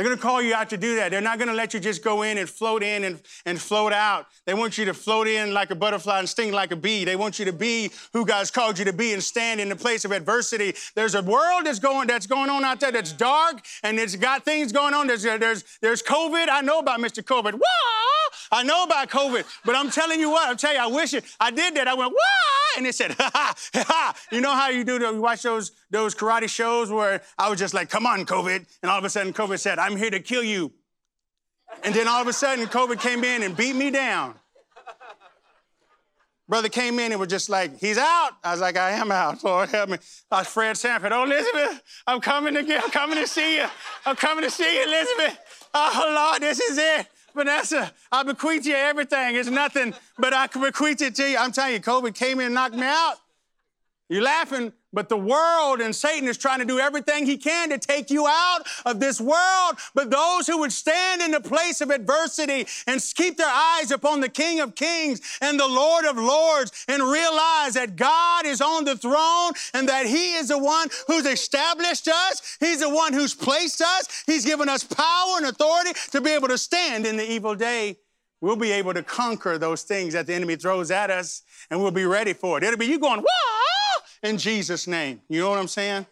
They're 0.01 0.09
going 0.09 0.17
to 0.17 0.23
call 0.23 0.41
you 0.41 0.55
out 0.55 0.71
to 0.71 0.79
do 0.79 0.97
that. 0.97 1.11
They're 1.11 1.21
not 1.21 1.37
going 1.37 1.49
to 1.49 1.55
let 1.55 1.75
you 1.75 1.79
just 1.79 2.03
go 2.03 2.23
in 2.23 2.39
and 2.39 2.49
float 2.49 2.83
in 2.83 3.05
and, 3.05 3.21
and 3.45 3.61
float 3.61 3.93
out. 3.93 4.29
They 4.47 4.55
want 4.55 4.79
you 4.79 4.87
to 4.87 4.95
float 4.95 5.29
in 5.29 5.53
like 5.53 5.71
a 5.71 5.75
butterfly 5.75 6.21
and 6.21 6.27
sting 6.27 6.53
like 6.53 6.73
a 6.73 6.77
bee. 6.77 7.05
They 7.05 7.17
want 7.17 7.39
you 7.39 7.45
to 7.45 7.53
be 7.53 7.91
who 8.15 8.25
God's 8.25 8.51
called 8.51 8.79
you 8.79 8.87
to 8.87 8.95
be 8.95 9.13
and 9.13 9.23
stand 9.23 9.61
in 9.61 9.69
the 9.69 9.77
place 9.77 10.07
of 10.07 10.13
adversity. 10.13 10.75
There's 10.95 11.15
a 11.15 11.23
world 11.23 11.67
that's 11.67 11.81
going, 11.81 12.07
that's 12.07 12.27
going 12.27 12.49
on 12.49 12.65
out 12.65 12.81
there 12.81 12.91
that's 12.91 13.13
dark 13.13 13.61
and 13.83 13.99
it's 13.99 14.17
got 14.17 14.43
things 14.43 14.73
going 14.73 14.95
on. 14.95 15.07
There's, 15.07 15.25
there's, 15.25 15.65
there's 15.83 16.03
COVID. 16.03 16.47
I 16.51 16.63
know 16.63 16.79
about 16.79 17.01
Mr. 17.01 17.23
COVID. 17.23 17.53
Whoa! 17.53 18.20
I 18.53 18.63
know 18.63 18.85
about 18.85 19.11
COVID. 19.11 19.45
But 19.65 19.77
I'm 19.77 19.91
telling 19.91 20.21
you 20.21 20.31
what, 20.31 20.49
I'm 20.49 20.57
telling 20.57 20.77
you, 20.77 20.83
I 20.83 20.87
wish 20.87 21.15
it, 21.15 21.25
I 21.39 21.51
did 21.51 21.75
that. 21.75 21.89
I 21.89 21.95
went, 21.95 22.13
whoa! 22.13 22.79
And 22.79 22.87
it 22.87 22.95
said, 22.95 23.13
ha 23.19 23.31
ha, 23.33 23.55
ha. 23.75 24.15
You 24.31 24.41
know 24.41 24.55
how 24.55 24.69
you 24.69 24.85
do, 24.85 24.99
the, 24.99 25.11
you 25.13 25.21
watch 25.21 25.43
those, 25.43 25.73
those 25.91 26.15
karate 26.15 26.49
shows 26.49 26.91
where 26.91 27.23
I 27.39 27.49
was 27.49 27.59
just 27.59 27.75
like, 27.75 27.91
come 27.91 28.07
on, 28.07 28.25
COVID. 28.27 28.67
And 28.83 28.91
all 28.91 28.99
of 28.99 29.05
a 29.05 29.11
sudden, 29.11 29.33
COVID 29.33 29.59
said, 29.59 29.79
I'm 29.79 29.97
here 29.97 30.11
to 30.11 30.21
kill 30.21 30.45
you. 30.45 30.73
And 31.85 31.95
then 31.95 32.09
all 32.09 32.21
of 32.21 32.29
a 32.29 32.33
sudden, 32.33 32.67
COVID 32.67 33.01
came 33.01 33.25
in 33.25 33.43
and 33.43 33.57
beat 33.57 33.75
me 33.77 33.91
down. 33.91 34.35
Brother 36.51 36.69
came 36.69 36.99
in 36.99 37.13
and 37.13 37.21
was 37.21 37.29
just 37.29 37.49
like, 37.49 37.79
he's 37.79 37.97
out. 37.97 38.33
I 38.43 38.51
was 38.51 38.61
like, 38.61 38.77
I 38.77 38.91
am 38.91 39.13
out. 39.13 39.45
Lord 39.45 39.69
help 39.69 39.89
me. 39.89 39.99
I 40.33 40.41
was 40.41 40.49
Fred 40.49 40.77
Sanford. 40.77 41.13
Oh, 41.13 41.23
Elizabeth, 41.23 41.81
I'm 42.09 42.21
coming 42.21 42.55
to 42.55 42.65
get, 42.65 42.83
I'm 42.83 42.91
coming 42.91 43.19
to 43.19 43.27
see 43.29 43.59
you. 43.59 43.67
I'm 44.05 44.17
coming 44.17 44.43
to 44.43 44.51
see 44.51 44.79
you, 44.79 44.83
Elizabeth. 44.83 45.39
Oh, 45.73 46.13
Lord, 46.13 46.43
this 46.43 46.59
is 46.59 46.77
it. 46.77 47.07
Vanessa, 47.35 47.93
I 48.11 48.23
bequeath 48.23 48.67
you 48.67 48.75
everything. 48.75 49.37
It's 49.37 49.49
nothing, 49.49 49.95
but 50.19 50.35
I 50.35 50.47
can 50.47 50.63
bequeath 50.63 51.01
it 51.01 51.15
to 51.17 51.29
you. 51.29 51.37
I'm 51.39 51.53
telling 51.53 51.75
you, 51.75 51.81
COVID 51.81 52.15
came 52.15 52.41
in 52.41 52.47
and 52.47 52.55
knocked 52.55 52.75
me 52.75 52.87
out. 52.87 53.15
You're 54.09 54.23
laughing, 54.23 54.73
but 54.93 55.09
the 55.09 55.17
world 55.17 55.81
and 55.81 55.95
Satan 55.95 56.29
is 56.29 56.37
trying 56.37 56.59
to 56.59 56.65
do 56.65 56.79
everything 56.79 57.27
he 57.27 57.37
can 57.37 57.71
to 57.71 57.79
take 57.79 58.11
you 58.11 58.27
out 58.27 58.63
of 58.85 58.99
this 58.99 59.21
world. 59.21 59.77
But 59.95 60.11
those 60.11 60.47
who 60.47 60.59
would 60.59 60.73
stand 60.73 61.23
in 61.23 61.31
the 61.31 61.41
place 61.41 61.81
of 61.81 61.91
adversity 61.91 62.67
and 62.87 63.01
keep 63.15 63.37
their 63.37 63.51
eyes 63.53 63.91
upon 63.91 64.21
the 64.21 64.29
King 64.29 64.61
of 64.61 64.75
Kings 64.75 65.21
and 65.41 65.59
the 65.59 65.69
Lord 65.69 66.05
of 66.05 66.17
Lords 66.17 66.73
and 66.89 67.03
realize 67.03 67.75
that 67.75 67.97
God 67.97 68.47
is 68.47 68.61
on 68.61 68.85
the 68.85 68.97
throne 68.97 69.53
and 69.75 69.89
that 69.89 70.07
he 70.07 70.35
is 70.35 70.49
the 70.49 70.59
one 70.59 70.89
who's 71.07 71.27
established 71.27 72.09
us. 72.09 72.57
He's 72.59 72.81
the 72.81 72.91
one 72.91 73.13
who's 73.13 73.35
placed 73.35 73.81
us. 73.81 74.25
He's 74.27 74.45
given 74.45 74.69
us 74.69 74.83
power 74.83 75.37
and 75.37 75.47
authority 75.47 75.93
to 76.11 76.21
be 76.21 76.31
able 76.31 76.49
to 76.49 76.59
stand 76.59 77.07
in 77.07 77.17
the 77.17 77.31
evil 77.31 77.55
day. 77.55 77.99
We'll 78.41 78.57
be 78.57 78.73
able 78.73 78.95
to 78.95 79.03
conquer 79.03 79.59
those 79.59 79.83
things 79.83 80.15
that 80.15 80.27
the 80.27 80.35
enemy 80.35 80.57
throws 80.57 80.91
at 80.91 81.11
us 81.11 81.43
and 81.71 81.81
we'll 81.81 81.91
be 81.91 82.07
ready 82.07 82.33
for 82.33 82.57
it. 82.57 82.65
It'll 82.65 82.79
be 82.79 82.87
you 82.87 82.99
going, 82.99 83.21
what? 83.21 83.60
In 84.23 84.39
Jesus' 84.39 84.87
name. 84.87 85.21
You 85.29 85.41
know 85.41 85.51
what 85.51 85.59
I'm 85.59 85.69
saying? 85.69 86.07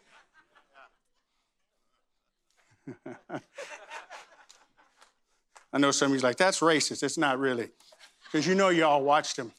I 5.73 5.79
know 5.79 5.91
some 5.91 6.07
of 6.07 6.13
you's 6.15 6.23
like, 6.23 6.37
that's 6.37 6.61
racist. 6.61 7.03
It's 7.03 7.19
not 7.19 7.39
really. 7.39 7.69
Because 8.25 8.47
you 8.47 8.55
know 8.55 8.71
you 8.71 8.85
all 8.85 9.03
watched 9.03 9.39
him. 9.39 9.53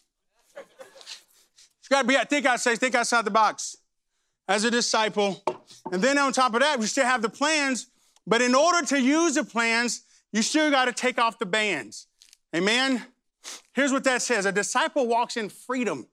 You 0.57 1.95
gotta 1.95 2.07
be, 2.07 2.15
think 2.29 2.45
outside, 2.45 2.77
think 2.77 2.95
outside 2.95 3.25
the 3.25 3.31
box 3.31 3.77
as 4.47 4.63
a 4.63 4.71
disciple. 4.71 5.43
And 5.91 6.01
then 6.01 6.17
on 6.17 6.33
top 6.33 6.53
of 6.53 6.61
that, 6.61 6.79
we 6.79 6.85
still 6.85 7.05
have 7.05 7.21
the 7.21 7.29
plans, 7.29 7.87
but 8.27 8.41
in 8.41 8.53
order 8.53 8.85
to 8.87 9.01
use 9.01 9.35
the 9.35 9.43
plans, 9.43 10.03
you 10.31 10.41
still 10.41 10.69
gotta 10.69 10.93
take 10.93 11.17
off 11.17 11.39
the 11.39 11.45
bands. 11.45 12.07
Amen? 12.55 13.03
Here's 13.73 13.91
what 13.91 14.03
that 14.03 14.21
says 14.21 14.45
a 14.45 14.51
disciple 14.51 15.07
walks 15.07 15.37
in 15.37 15.49
freedom. 15.49 16.07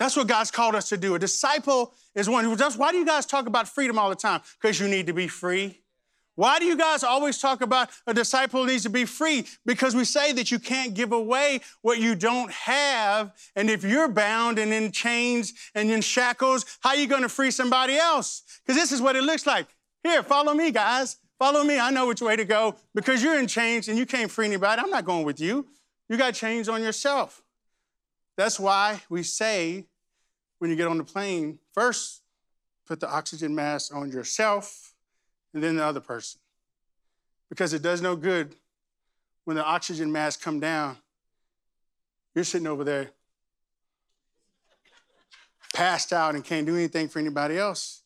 That's 0.00 0.16
what 0.16 0.26
God's 0.26 0.50
called 0.50 0.74
us 0.74 0.88
to 0.88 0.96
do. 0.96 1.14
A 1.14 1.18
disciple 1.18 1.92
is 2.14 2.26
one 2.26 2.44
who 2.44 2.56
does. 2.56 2.74
Why 2.74 2.90
do 2.90 2.96
you 2.96 3.04
guys 3.04 3.26
talk 3.26 3.46
about 3.46 3.68
freedom 3.68 3.98
all 3.98 4.08
the 4.08 4.16
time? 4.16 4.40
Because 4.60 4.80
you 4.80 4.88
need 4.88 5.06
to 5.08 5.12
be 5.12 5.28
free. 5.28 5.82
Why 6.36 6.58
do 6.58 6.64
you 6.64 6.74
guys 6.78 7.04
always 7.04 7.36
talk 7.36 7.60
about 7.60 7.90
a 8.06 8.14
disciple 8.14 8.64
needs 8.64 8.84
to 8.84 8.88
be 8.88 9.04
free? 9.04 9.44
Because 9.66 9.94
we 9.94 10.06
say 10.06 10.32
that 10.32 10.50
you 10.50 10.58
can't 10.58 10.94
give 10.94 11.12
away 11.12 11.60
what 11.82 11.98
you 11.98 12.14
don't 12.14 12.50
have. 12.50 13.34
And 13.54 13.68
if 13.68 13.84
you're 13.84 14.08
bound 14.08 14.58
and 14.58 14.72
in 14.72 14.90
chains 14.90 15.52
and 15.74 15.90
in 15.90 16.00
shackles, 16.00 16.64
how 16.80 16.90
are 16.90 16.96
you 16.96 17.06
going 17.06 17.20
to 17.20 17.28
free 17.28 17.50
somebody 17.50 17.98
else? 17.98 18.42
Because 18.64 18.80
this 18.80 18.92
is 18.92 19.02
what 19.02 19.16
it 19.16 19.22
looks 19.22 19.46
like. 19.46 19.66
Here, 20.02 20.22
follow 20.22 20.54
me, 20.54 20.70
guys. 20.70 21.18
Follow 21.38 21.62
me. 21.62 21.78
I 21.78 21.90
know 21.90 22.08
which 22.08 22.22
way 22.22 22.36
to 22.36 22.46
go. 22.46 22.76
Because 22.94 23.22
you're 23.22 23.38
in 23.38 23.46
chains 23.46 23.88
and 23.88 23.98
you 23.98 24.06
can't 24.06 24.30
free 24.30 24.46
anybody. 24.46 24.80
I'm 24.80 24.88
not 24.88 25.04
going 25.04 25.26
with 25.26 25.40
you. 25.40 25.66
You 26.08 26.16
got 26.16 26.32
chains 26.32 26.70
on 26.70 26.82
yourself. 26.82 27.42
That's 28.38 28.58
why 28.58 29.02
we 29.10 29.22
say 29.22 29.88
when 30.60 30.70
you 30.70 30.76
get 30.76 30.86
on 30.86 30.98
the 30.98 31.04
plane, 31.04 31.58
first 31.72 32.22
put 32.86 33.00
the 33.00 33.10
oxygen 33.10 33.54
mask 33.54 33.92
on 33.94 34.10
yourself 34.10 34.94
and 35.52 35.62
then 35.62 35.74
the 35.76 35.84
other 35.84 36.00
person. 36.00 36.40
Because 37.48 37.72
it 37.72 37.82
does 37.82 38.00
no 38.00 38.14
good 38.14 38.54
when 39.44 39.56
the 39.56 39.64
oxygen 39.64 40.12
mask 40.12 40.40
come 40.40 40.60
down. 40.60 40.96
You're 42.34 42.44
sitting 42.44 42.68
over 42.68 42.84
there 42.84 43.10
passed 45.72 46.12
out 46.12 46.34
and 46.34 46.44
can't 46.44 46.66
do 46.66 46.74
anything 46.74 47.08
for 47.08 47.18
anybody 47.18 47.56
else. 47.56 48.02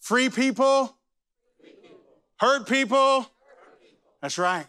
Free 0.00 0.28
people, 0.28 0.96
hurt 2.38 2.68
people. 2.68 3.26
That's 4.20 4.38
right. 4.38 4.66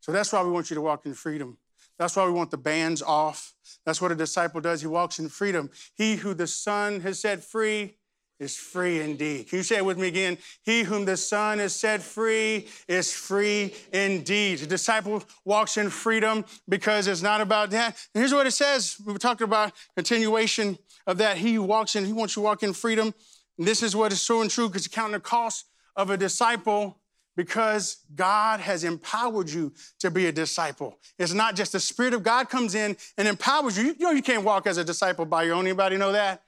So 0.00 0.12
that's 0.12 0.32
why 0.32 0.42
we 0.42 0.50
want 0.50 0.70
you 0.70 0.74
to 0.76 0.80
walk 0.80 1.06
in 1.06 1.14
freedom. 1.14 1.58
That's 1.98 2.16
why 2.16 2.26
we 2.26 2.32
want 2.32 2.50
the 2.50 2.58
bands 2.58 3.02
off. 3.02 3.54
That's 3.86 4.00
what 4.00 4.12
a 4.12 4.16
disciple 4.16 4.60
does. 4.60 4.80
He 4.80 4.86
walks 4.86 5.18
in 5.18 5.28
freedom. 5.28 5.70
He 5.94 6.16
who 6.16 6.34
the 6.34 6.46
Son 6.46 7.00
has 7.00 7.20
set 7.20 7.42
free 7.44 7.96
is 8.40 8.56
free 8.56 9.00
indeed. 9.00 9.48
Can 9.48 9.58
you 9.58 9.62
say 9.62 9.76
it 9.76 9.84
with 9.84 9.96
me 9.96 10.08
again? 10.08 10.38
He 10.62 10.82
whom 10.82 11.04
the 11.04 11.16
Son 11.16 11.58
has 11.60 11.74
set 11.74 12.02
free 12.02 12.66
is 12.88 13.12
free 13.12 13.72
indeed. 13.92 14.58
The 14.58 14.66
disciple 14.66 15.22
walks 15.44 15.76
in 15.76 15.88
freedom 15.88 16.44
because 16.68 17.06
it's 17.06 17.22
not 17.22 17.40
about 17.40 17.70
that. 17.70 17.96
And 18.14 18.20
here's 18.20 18.34
what 18.34 18.46
it 18.46 18.52
says. 18.52 18.96
We 19.04 19.12
were 19.12 19.18
talking 19.18 19.44
about 19.44 19.72
continuation 19.94 20.78
of 21.06 21.18
that. 21.18 21.38
He 21.38 21.54
who 21.54 21.62
walks 21.62 21.94
in, 21.94 22.04
he 22.04 22.12
wants 22.12 22.34
you 22.34 22.42
to 22.42 22.44
walk 22.44 22.62
in 22.62 22.72
freedom. 22.72 23.14
And 23.56 23.66
this 23.66 23.82
is 23.82 23.94
what 23.94 24.12
is 24.12 24.20
so 24.20 24.40
and 24.40 24.50
true 24.50 24.68
because 24.68 24.84
you're 24.84 24.94
counting 24.94 25.12
the 25.12 25.20
cost 25.20 25.66
of 25.96 26.10
a 26.10 26.16
disciple 26.16 26.98
because 27.36 27.98
God 28.14 28.60
has 28.60 28.84
empowered 28.84 29.50
you 29.50 29.72
to 30.00 30.10
be 30.10 30.26
a 30.26 30.32
disciple. 30.32 30.98
It's 31.18 31.32
not 31.32 31.56
just 31.56 31.72
the 31.72 31.80
Spirit 31.80 32.14
of 32.14 32.22
God 32.22 32.48
comes 32.48 32.74
in 32.74 32.96
and 33.18 33.28
empowers 33.28 33.76
you. 33.76 33.94
You 33.98 34.06
know 34.06 34.10
you 34.10 34.22
can't 34.22 34.44
walk 34.44 34.66
as 34.66 34.76
a 34.76 34.84
disciple 34.84 35.24
by 35.24 35.44
your 35.44 35.54
own. 35.54 35.66
Anybody 35.66 35.96
know 35.96 36.12
that? 36.12 36.42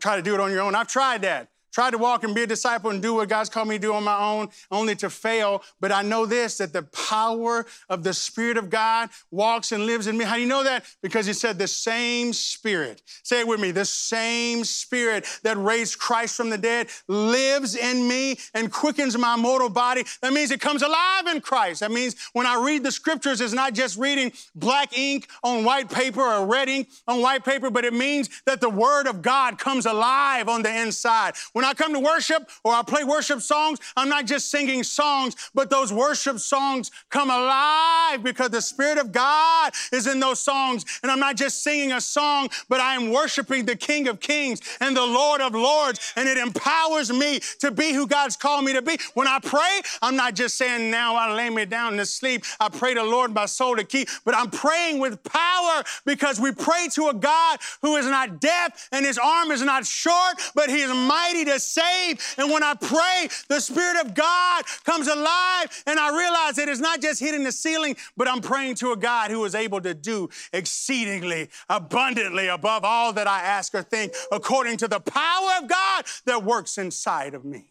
Try 0.00 0.16
to 0.16 0.22
do 0.22 0.34
it 0.34 0.40
on 0.40 0.50
your 0.50 0.62
own. 0.62 0.74
I've 0.74 0.88
tried 0.88 1.22
that 1.22 1.48
tried 1.74 1.90
to 1.90 1.98
walk 1.98 2.22
and 2.22 2.34
be 2.34 2.44
a 2.44 2.46
disciple 2.46 2.90
and 2.90 3.02
do 3.02 3.14
what 3.14 3.28
God's 3.28 3.50
called 3.50 3.66
me 3.66 3.74
to 3.74 3.82
do 3.82 3.92
on 3.92 4.04
my 4.04 4.16
own, 4.16 4.48
only 4.70 4.94
to 4.96 5.10
fail. 5.10 5.62
But 5.80 5.90
I 5.90 6.02
know 6.02 6.24
this 6.24 6.58
that 6.58 6.72
the 6.72 6.84
power 6.84 7.66
of 7.88 8.04
the 8.04 8.14
Spirit 8.14 8.56
of 8.56 8.70
God 8.70 9.10
walks 9.32 9.72
and 9.72 9.84
lives 9.84 10.06
in 10.06 10.16
me. 10.16 10.24
How 10.24 10.36
do 10.36 10.40
you 10.40 10.46
know 10.46 10.62
that? 10.62 10.84
Because 11.02 11.26
He 11.26 11.32
said, 11.32 11.58
the 11.58 11.66
same 11.66 12.32
Spirit, 12.32 13.02
say 13.24 13.40
it 13.40 13.48
with 13.48 13.58
me, 13.58 13.72
the 13.72 13.84
same 13.84 14.64
Spirit 14.64 15.26
that 15.42 15.56
raised 15.56 15.98
Christ 15.98 16.36
from 16.36 16.48
the 16.48 16.58
dead 16.58 16.88
lives 17.08 17.74
in 17.74 18.06
me 18.06 18.38
and 18.54 18.70
quickens 18.70 19.18
my 19.18 19.36
mortal 19.36 19.68
body. 19.68 20.04
That 20.22 20.32
means 20.32 20.52
it 20.52 20.60
comes 20.60 20.82
alive 20.82 21.26
in 21.26 21.40
Christ. 21.40 21.80
That 21.80 21.90
means 21.90 22.14
when 22.34 22.46
I 22.46 22.62
read 22.64 22.84
the 22.84 22.92
scriptures, 22.92 23.40
it's 23.40 23.52
not 23.52 23.74
just 23.74 23.98
reading 23.98 24.32
black 24.54 24.96
ink 24.96 25.26
on 25.42 25.64
white 25.64 25.90
paper 25.90 26.22
or 26.22 26.46
red 26.46 26.68
ink 26.68 26.88
on 27.08 27.20
white 27.20 27.44
paper, 27.44 27.68
but 27.68 27.84
it 27.84 27.92
means 27.92 28.30
that 28.46 28.60
the 28.60 28.70
Word 28.70 29.08
of 29.08 29.22
God 29.22 29.58
comes 29.58 29.86
alive 29.86 30.48
on 30.48 30.62
the 30.62 30.72
inside. 30.72 31.34
When 31.52 31.63
when 31.64 31.70
I 31.70 31.74
come 31.74 31.94
to 31.94 32.00
worship 32.00 32.50
or 32.62 32.74
I 32.74 32.82
play 32.82 33.04
worship 33.04 33.40
songs, 33.40 33.78
I'm 33.96 34.10
not 34.10 34.26
just 34.26 34.50
singing 34.50 34.82
songs, 34.82 35.34
but 35.54 35.70
those 35.70 35.94
worship 35.94 36.38
songs 36.38 36.90
come 37.08 37.30
alive 37.30 38.22
because 38.22 38.50
the 38.50 38.60
Spirit 38.60 38.98
of 38.98 39.12
God 39.12 39.72
is 39.90 40.06
in 40.06 40.20
those 40.20 40.40
songs. 40.40 40.84
And 41.02 41.10
I'm 41.10 41.20
not 41.20 41.36
just 41.36 41.62
singing 41.62 41.92
a 41.92 42.02
song, 42.02 42.50
but 42.68 42.80
I 42.80 42.96
am 42.96 43.12
worshiping 43.12 43.64
the 43.64 43.76
King 43.76 44.08
of 44.08 44.20
Kings 44.20 44.60
and 44.82 44.94
the 44.94 45.06
Lord 45.06 45.40
of 45.40 45.54
Lords. 45.54 46.12
And 46.16 46.28
it 46.28 46.36
empowers 46.36 47.10
me 47.10 47.40
to 47.60 47.70
be 47.70 47.94
who 47.94 48.06
God's 48.06 48.36
called 48.36 48.66
me 48.66 48.74
to 48.74 48.82
be. 48.82 48.98
When 49.14 49.26
I 49.26 49.38
pray, 49.38 49.80
I'm 50.02 50.16
not 50.16 50.34
just 50.34 50.58
saying, 50.58 50.90
now 50.90 51.16
I 51.16 51.32
lay 51.32 51.48
me 51.48 51.64
down 51.64 51.96
to 51.96 52.04
sleep. 52.04 52.44
I 52.60 52.68
pray 52.68 52.92
the 52.92 53.04
Lord 53.04 53.32
my 53.32 53.46
soul 53.46 53.74
to 53.76 53.84
keep, 53.84 54.10
but 54.26 54.34
I'm 54.34 54.50
praying 54.50 54.98
with 54.98 55.22
power 55.24 55.82
because 56.04 56.38
we 56.38 56.52
pray 56.52 56.88
to 56.92 57.08
a 57.08 57.14
God 57.14 57.58
who 57.80 57.96
is 57.96 58.04
not 58.04 58.38
deaf 58.38 58.90
and 58.92 59.06
his 59.06 59.16
arm 59.16 59.50
is 59.50 59.62
not 59.62 59.86
short, 59.86 60.34
but 60.54 60.68
he 60.68 60.82
is 60.82 60.90
mighty 60.90 61.46
to 61.46 61.53
save. 61.58 62.34
And 62.38 62.50
when 62.50 62.62
I 62.62 62.74
pray, 62.74 63.28
the 63.48 63.60
Spirit 63.60 64.04
of 64.04 64.14
God 64.14 64.64
comes 64.84 65.08
alive 65.08 65.82
and 65.86 65.98
I 65.98 66.16
realize 66.16 66.56
that 66.56 66.68
it's 66.68 66.80
not 66.80 67.00
just 67.00 67.20
hitting 67.20 67.44
the 67.44 67.52
ceiling, 67.52 67.96
but 68.16 68.28
I'm 68.28 68.40
praying 68.40 68.76
to 68.76 68.92
a 68.92 68.96
God 68.96 69.30
who 69.30 69.44
is 69.44 69.54
able 69.54 69.80
to 69.82 69.94
do 69.94 70.28
exceedingly 70.52 71.50
abundantly 71.68 72.48
above 72.48 72.84
all 72.84 73.12
that 73.12 73.26
I 73.26 73.40
ask 73.42 73.74
or 73.74 73.82
think 73.82 74.12
according 74.30 74.78
to 74.78 74.88
the 74.88 75.00
power 75.00 75.50
of 75.60 75.68
God 75.68 76.04
that 76.26 76.42
works 76.44 76.78
inside 76.78 77.34
of 77.34 77.44
me. 77.44 77.70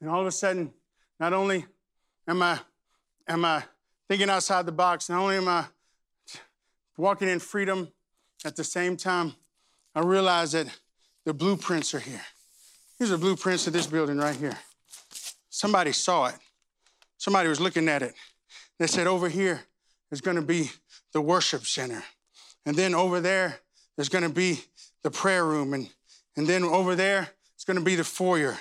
And 0.00 0.10
all 0.10 0.20
of 0.20 0.26
a 0.26 0.32
sudden, 0.32 0.72
not 1.18 1.32
only 1.32 1.64
am 2.28 2.42
I, 2.42 2.60
am 3.26 3.44
I 3.44 3.64
thinking 4.08 4.30
outside 4.30 4.66
the 4.66 4.72
box, 4.72 5.08
not 5.08 5.20
only 5.20 5.36
am 5.36 5.48
I 5.48 5.64
walking 6.96 7.28
in 7.28 7.38
freedom, 7.38 7.88
at 8.44 8.56
the 8.56 8.64
same 8.64 8.96
time, 8.96 9.34
I 9.94 10.00
realized 10.00 10.54
that 10.54 10.66
the 11.24 11.34
blueprints 11.34 11.94
are 11.94 12.00
here. 12.00 12.20
Here's 12.98 13.10
the 13.10 13.18
blueprints 13.18 13.66
of 13.66 13.72
this 13.72 13.86
building 13.86 14.18
right 14.18 14.36
here. 14.36 14.56
Somebody 15.50 15.92
saw 15.92 16.26
it. 16.26 16.36
Somebody 17.18 17.48
was 17.48 17.60
looking 17.60 17.88
at 17.88 18.02
it. 18.02 18.14
They 18.78 18.86
said, 18.86 19.06
over 19.06 19.28
here 19.28 19.62
is 20.10 20.20
going 20.20 20.36
to 20.36 20.42
be 20.42 20.70
the 21.12 21.20
worship 21.20 21.64
center. 21.64 22.02
And 22.64 22.76
then 22.76 22.94
over 22.94 23.20
there, 23.20 23.58
there's 23.96 24.08
going 24.08 24.24
to 24.24 24.30
be 24.30 24.60
the 25.02 25.10
prayer 25.10 25.44
room. 25.44 25.72
And, 25.72 25.88
and 26.36 26.46
then 26.46 26.62
over 26.62 26.94
there, 26.94 27.30
it's 27.54 27.64
going 27.64 27.78
to 27.78 27.84
be 27.84 27.96
the 27.96 28.04
foyer. 28.04 28.58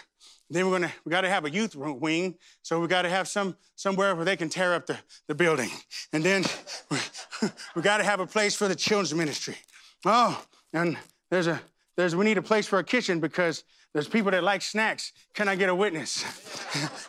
Then 0.49 0.67
we're 0.67 0.79
gonna 0.79 0.93
we 1.05 1.09
gotta 1.09 1.29
have 1.29 1.45
a 1.45 1.49
youth 1.49 1.75
wing, 1.75 2.35
so 2.61 2.79
we 2.79 2.87
gotta 2.87 3.09
have 3.09 3.27
some 3.27 3.55
somewhere 3.75 4.15
where 4.15 4.25
they 4.25 4.37
can 4.37 4.49
tear 4.49 4.73
up 4.73 4.85
the, 4.85 4.97
the 5.27 5.35
building. 5.35 5.69
And 6.13 6.23
then 6.23 6.45
we, 6.91 6.97
we 7.75 7.81
gotta 7.81 8.03
have 8.03 8.19
a 8.19 8.27
place 8.27 8.55
for 8.55 8.67
the 8.67 8.75
children's 8.75 9.13
ministry. 9.13 9.57
Oh, 10.05 10.43
and 10.71 10.97
there's 11.31 11.47
a 11.47 11.59
there's 11.97 12.15
we 12.15 12.25
need 12.25 12.37
a 12.37 12.43
place 12.43 12.67
for 12.67 12.79
a 12.79 12.83
kitchen 12.83 13.19
because 13.19 13.63
there's 13.93 14.07
people 14.07 14.29
that 14.31 14.43
like 14.43 14.61
snacks. 14.61 15.13
Can 15.33 15.47
I 15.47 15.55
get 15.55 15.69
a 15.69 15.75
witness? 15.75 16.23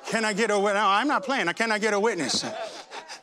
Can 0.08 0.24
I 0.24 0.32
get 0.32 0.50
a 0.50 0.58
witness? 0.58 0.80
No, 0.80 0.86
I'm 0.86 1.08
not 1.08 1.24
playing. 1.24 1.48
I 1.48 1.52
cannot 1.52 1.80
get 1.80 1.92
a 1.92 2.00
witness. 2.00 2.44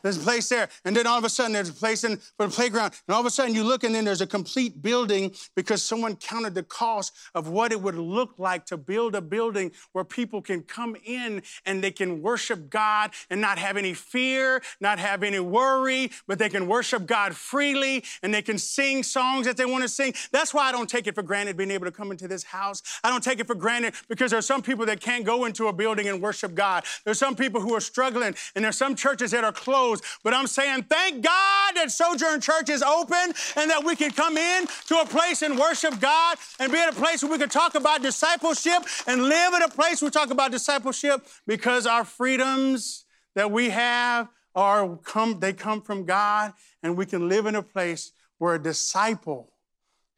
There's 0.04 0.18
a 0.18 0.20
place 0.20 0.50
there. 0.50 0.68
And 0.84 0.94
then 0.94 1.06
all 1.06 1.16
of 1.16 1.24
a 1.24 1.30
sudden, 1.30 1.54
there's 1.54 1.70
a 1.70 1.72
place 1.72 2.04
in 2.04 2.18
for 2.36 2.46
the 2.46 2.52
playground. 2.52 2.92
And 3.08 3.14
all 3.14 3.20
of 3.20 3.26
a 3.26 3.30
sudden, 3.30 3.54
you 3.54 3.64
look, 3.64 3.84
and 3.84 3.94
then 3.94 4.04
there's 4.04 4.20
a 4.20 4.26
complete 4.26 4.82
building 4.82 5.32
because 5.56 5.82
someone 5.82 6.16
counted 6.16 6.54
the 6.54 6.62
cost 6.62 7.14
of 7.34 7.48
what 7.48 7.72
it 7.72 7.80
would 7.80 7.96
look 7.96 8.38
like 8.38 8.66
to 8.66 8.76
build 8.76 9.14
a 9.14 9.22
building 9.22 9.72
where 9.92 10.04
people 10.04 10.42
can 10.42 10.60
come 10.60 10.94
in 11.06 11.42
and 11.64 11.82
they 11.82 11.90
can 11.90 12.20
worship 12.20 12.68
God 12.68 13.12
and 13.30 13.40
not 13.40 13.56
have 13.56 13.78
any 13.78 13.94
fear, 13.94 14.62
not 14.78 14.98
have 14.98 15.22
any 15.22 15.40
worry, 15.40 16.10
but 16.28 16.38
they 16.38 16.50
can 16.50 16.66
worship 16.66 17.06
God 17.06 17.34
freely 17.34 18.04
and 18.22 18.34
they 18.34 18.42
can 18.42 18.58
sing 18.58 19.02
songs 19.02 19.46
that 19.46 19.56
they 19.56 19.64
want 19.64 19.84
to 19.84 19.88
sing. 19.88 20.12
That's 20.32 20.52
why 20.52 20.68
I 20.68 20.72
don't 20.72 20.88
take 20.88 21.06
it 21.06 21.14
for 21.14 21.22
granted 21.22 21.56
being 21.56 21.70
able 21.70 21.86
to 21.86 21.92
come 21.92 22.10
into 22.10 22.28
this 22.28 22.44
house. 22.44 22.82
I 23.02 23.08
don't 23.08 23.24
take 23.24 23.40
it 23.40 23.46
for 23.46 23.54
granted 23.54 23.94
because 24.08 24.32
there 24.32 24.38
are 24.38 24.42
some 24.42 24.60
people 24.60 24.84
that 24.84 25.00
can't 25.00 25.24
go 25.24 25.46
into 25.46 25.68
a 25.68 25.72
building 25.72 26.08
and 26.08 26.20
worship 26.20 26.54
God. 26.54 26.84
There's 27.06 27.18
some 27.18 27.34
people 27.36 27.62
who 27.62 27.74
are 27.74 27.80
struggling, 27.80 28.34
and 28.54 28.64
there's 28.64 28.76
some 28.76 28.94
churches 28.94 29.30
that 29.30 29.44
are 29.44 29.52
closed 29.52 29.93
closed. 29.94 30.20
But 30.22 30.34
I'm 30.34 30.46
saying, 30.46 30.84
thank 30.84 31.22
God 31.22 31.76
that 31.76 31.90
Sojourn 31.90 32.40
Church 32.40 32.68
is 32.68 32.82
open 32.82 33.32
and 33.56 33.70
that 33.70 33.82
we 33.84 33.96
can 33.96 34.10
come 34.10 34.36
in 34.36 34.66
to 34.86 35.00
a 35.00 35.06
place 35.06 35.42
and 35.42 35.58
worship 35.58 36.00
God 36.00 36.36
and 36.58 36.72
be 36.72 36.78
at 36.78 36.92
a 36.92 36.96
place 36.96 37.22
where 37.22 37.32
we 37.32 37.38
can 37.38 37.48
talk 37.48 37.74
about 37.74 38.02
discipleship 38.02 38.82
and 39.06 39.24
live 39.24 39.54
in 39.54 39.62
a 39.62 39.68
place 39.68 40.00
where 40.00 40.08
we 40.08 40.12
talk 40.12 40.30
about 40.30 40.50
discipleship 40.50 41.26
because 41.46 41.86
our 41.86 42.04
freedoms 42.04 43.04
that 43.34 43.50
we 43.50 43.70
have 43.70 44.28
are 44.54 44.96
come, 44.98 45.40
they 45.40 45.52
come 45.52 45.82
from 45.82 46.04
God, 46.04 46.52
and 46.82 46.96
we 46.96 47.06
can 47.06 47.28
live 47.28 47.46
in 47.46 47.56
a 47.56 47.62
place 47.62 48.12
where 48.38 48.54
a 48.54 48.62
disciple 48.62 49.50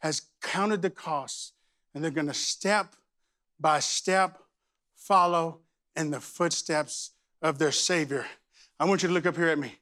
has 0.01 0.23
counted 0.43 0.83
the 0.83 0.91
costs 0.91 1.53
and 1.95 2.05
they're 2.05 2.11
going 2.11 2.27
to 2.27 2.35
step 2.35 2.95
by 3.59 3.81
step 3.81 4.39
follow 4.95 5.61
in 5.95 6.11
the 6.11 6.21
footsteps 6.21 7.13
of 7.41 7.59
their 7.59 7.73
Savior. 7.73 8.27
I 8.79 8.85
want 8.85 9.03
you 9.03 9.09
to 9.09 9.15
look 9.15 9.27
up 9.27 9.37
here 9.37 9.49
at 9.49 9.59
me. 9.59 9.73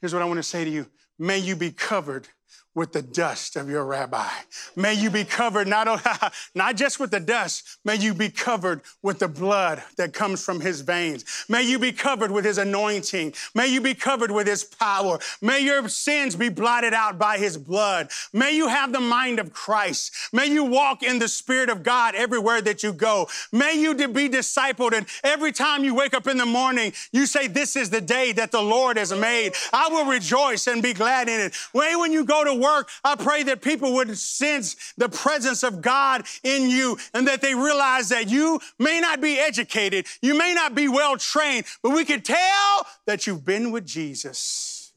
Here's 0.00 0.12
what 0.12 0.22
I 0.22 0.26
want 0.26 0.38
to 0.38 0.42
say 0.42 0.64
to 0.64 0.70
you. 0.70 0.86
May 1.18 1.38
you 1.38 1.56
be 1.56 1.70
covered 1.70 2.28
with 2.74 2.92
the 2.92 3.02
dust 3.02 3.56
of 3.56 3.68
your 3.68 3.84
rabbi. 3.84 4.28
May 4.76 4.94
you 4.94 5.10
be 5.10 5.24
covered 5.24 5.66
not, 5.66 6.32
not 6.54 6.76
just 6.76 7.00
with 7.00 7.10
the 7.10 7.20
dust, 7.20 7.78
may 7.84 7.96
you 7.96 8.14
be 8.14 8.28
covered 8.28 8.82
with 9.02 9.18
the 9.18 9.28
blood 9.28 9.82
that 9.96 10.12
comes 10.12 10.44
from 10.44 10.60
his 10.60 10.80
veins. 10.82 11.24
May 11.48 11.62
you 11.62 11.78
be 11.78 11.92
covered 11.92 12.30
with 12.30 12.44
his 12.44 12.58
anointing. 12.58 13.34
May 13.54 13.66
you 13.66 13.80
be 13.80 13.94
covered 13.94 14.30
with 14.30 14.46
his 14.46 14.64
power. 14.64 15.18
May 15.42 15.60
your 15.60 15.88
sins 15.88 16.36
be 16.36 16.48
blotted 16.48 16.94
out 16.94 17.18
by 17.18 17.38
his 17.38 17.56
blood. 17.56 18.10
May 18.32 18.52
you 18.52 18.68
have 18.68 18.92
the 18.92 19.00
mind 19.00 19.40
of 19.40 19.52
Christ. 19.52 20.12
May 20.32 20.46
you 20.46 20.64
walk 20.64 21.02
in 21.02 21.18
the 21.18 21.28
Spirit 21.28 21.70
of 21.70 21.82
God 21.82 22.14
everywhere 22.14 22.62
that 22.62 22.82
you 22.82 22.92
go. 22.92 23.28
May 23.52 23.74
you 23.74 23.94
be 23.94 24.28
discipled, 24.28 24.92
and 24.92 25.06
every 25.24 25.52
time 25.52 25.84
you 25.84 25.94
wake 25.94 26.14
up 26.14 26.26
in 26.26 26.36
the 26.36 26.46
morning, 26.46 26.92
you 27.12 27.26
say, 27.26 27.48
This 27.48 27.76
is 27.76 27.90
the 27.90 28.00
day 28.00 28.32
that 28.32 28.52
the 28.52 28.62
Lord 28.62 28.96
has 28.96 29.12
made. 29.12 29.54
I 29.72 29.88
will 29.88 30.06
rejoice 30.06 30.66
and 30.66 30.82
be 30.82 30.92
glad 30.92 31.28
in 31.28 31.40
it. 31.40 31.56
Way 31.74 31.96
when 31.96 32.12
you 32.12 32.24
go 32.24 32.44
to 32.44 32.59
work, 32.60 32.88
I 33.02 33.16
pray 33.16 33.42
that 33.44 33.62
people 33.62 33.94
would 33.94 34.16
sense 34.16 34.92
the 34.96 35.08
presence 35.08 35.62
of 35.62 35.80
God 35.80 36.26
in 36.42 36.70
you 36.70 36.98
and 37.14 37.26
that 37.26 37.40
they 37.40 37.54
realize 37.54 38.10
that 38.10 38.28
you 38.28 38.60
may 38.78 39.00
not 39.00 39.20
be 39.20 39.38
educated, 39.38 40.06
you 40.22 40.36
may 40.36 40.54
not 40.54 40.74
be 40.74 40.88
well 40.88 41.16
trained, 41.16 41.66
but 41.82 41.90
we 41.90 42.04
can 42.04 42.22
tell 42.22 42.86
that 43.06 43.26
you've 43.26 43.44
been 43.44 43.70
with 43.70 43.86
Jesus. 43.86 44.92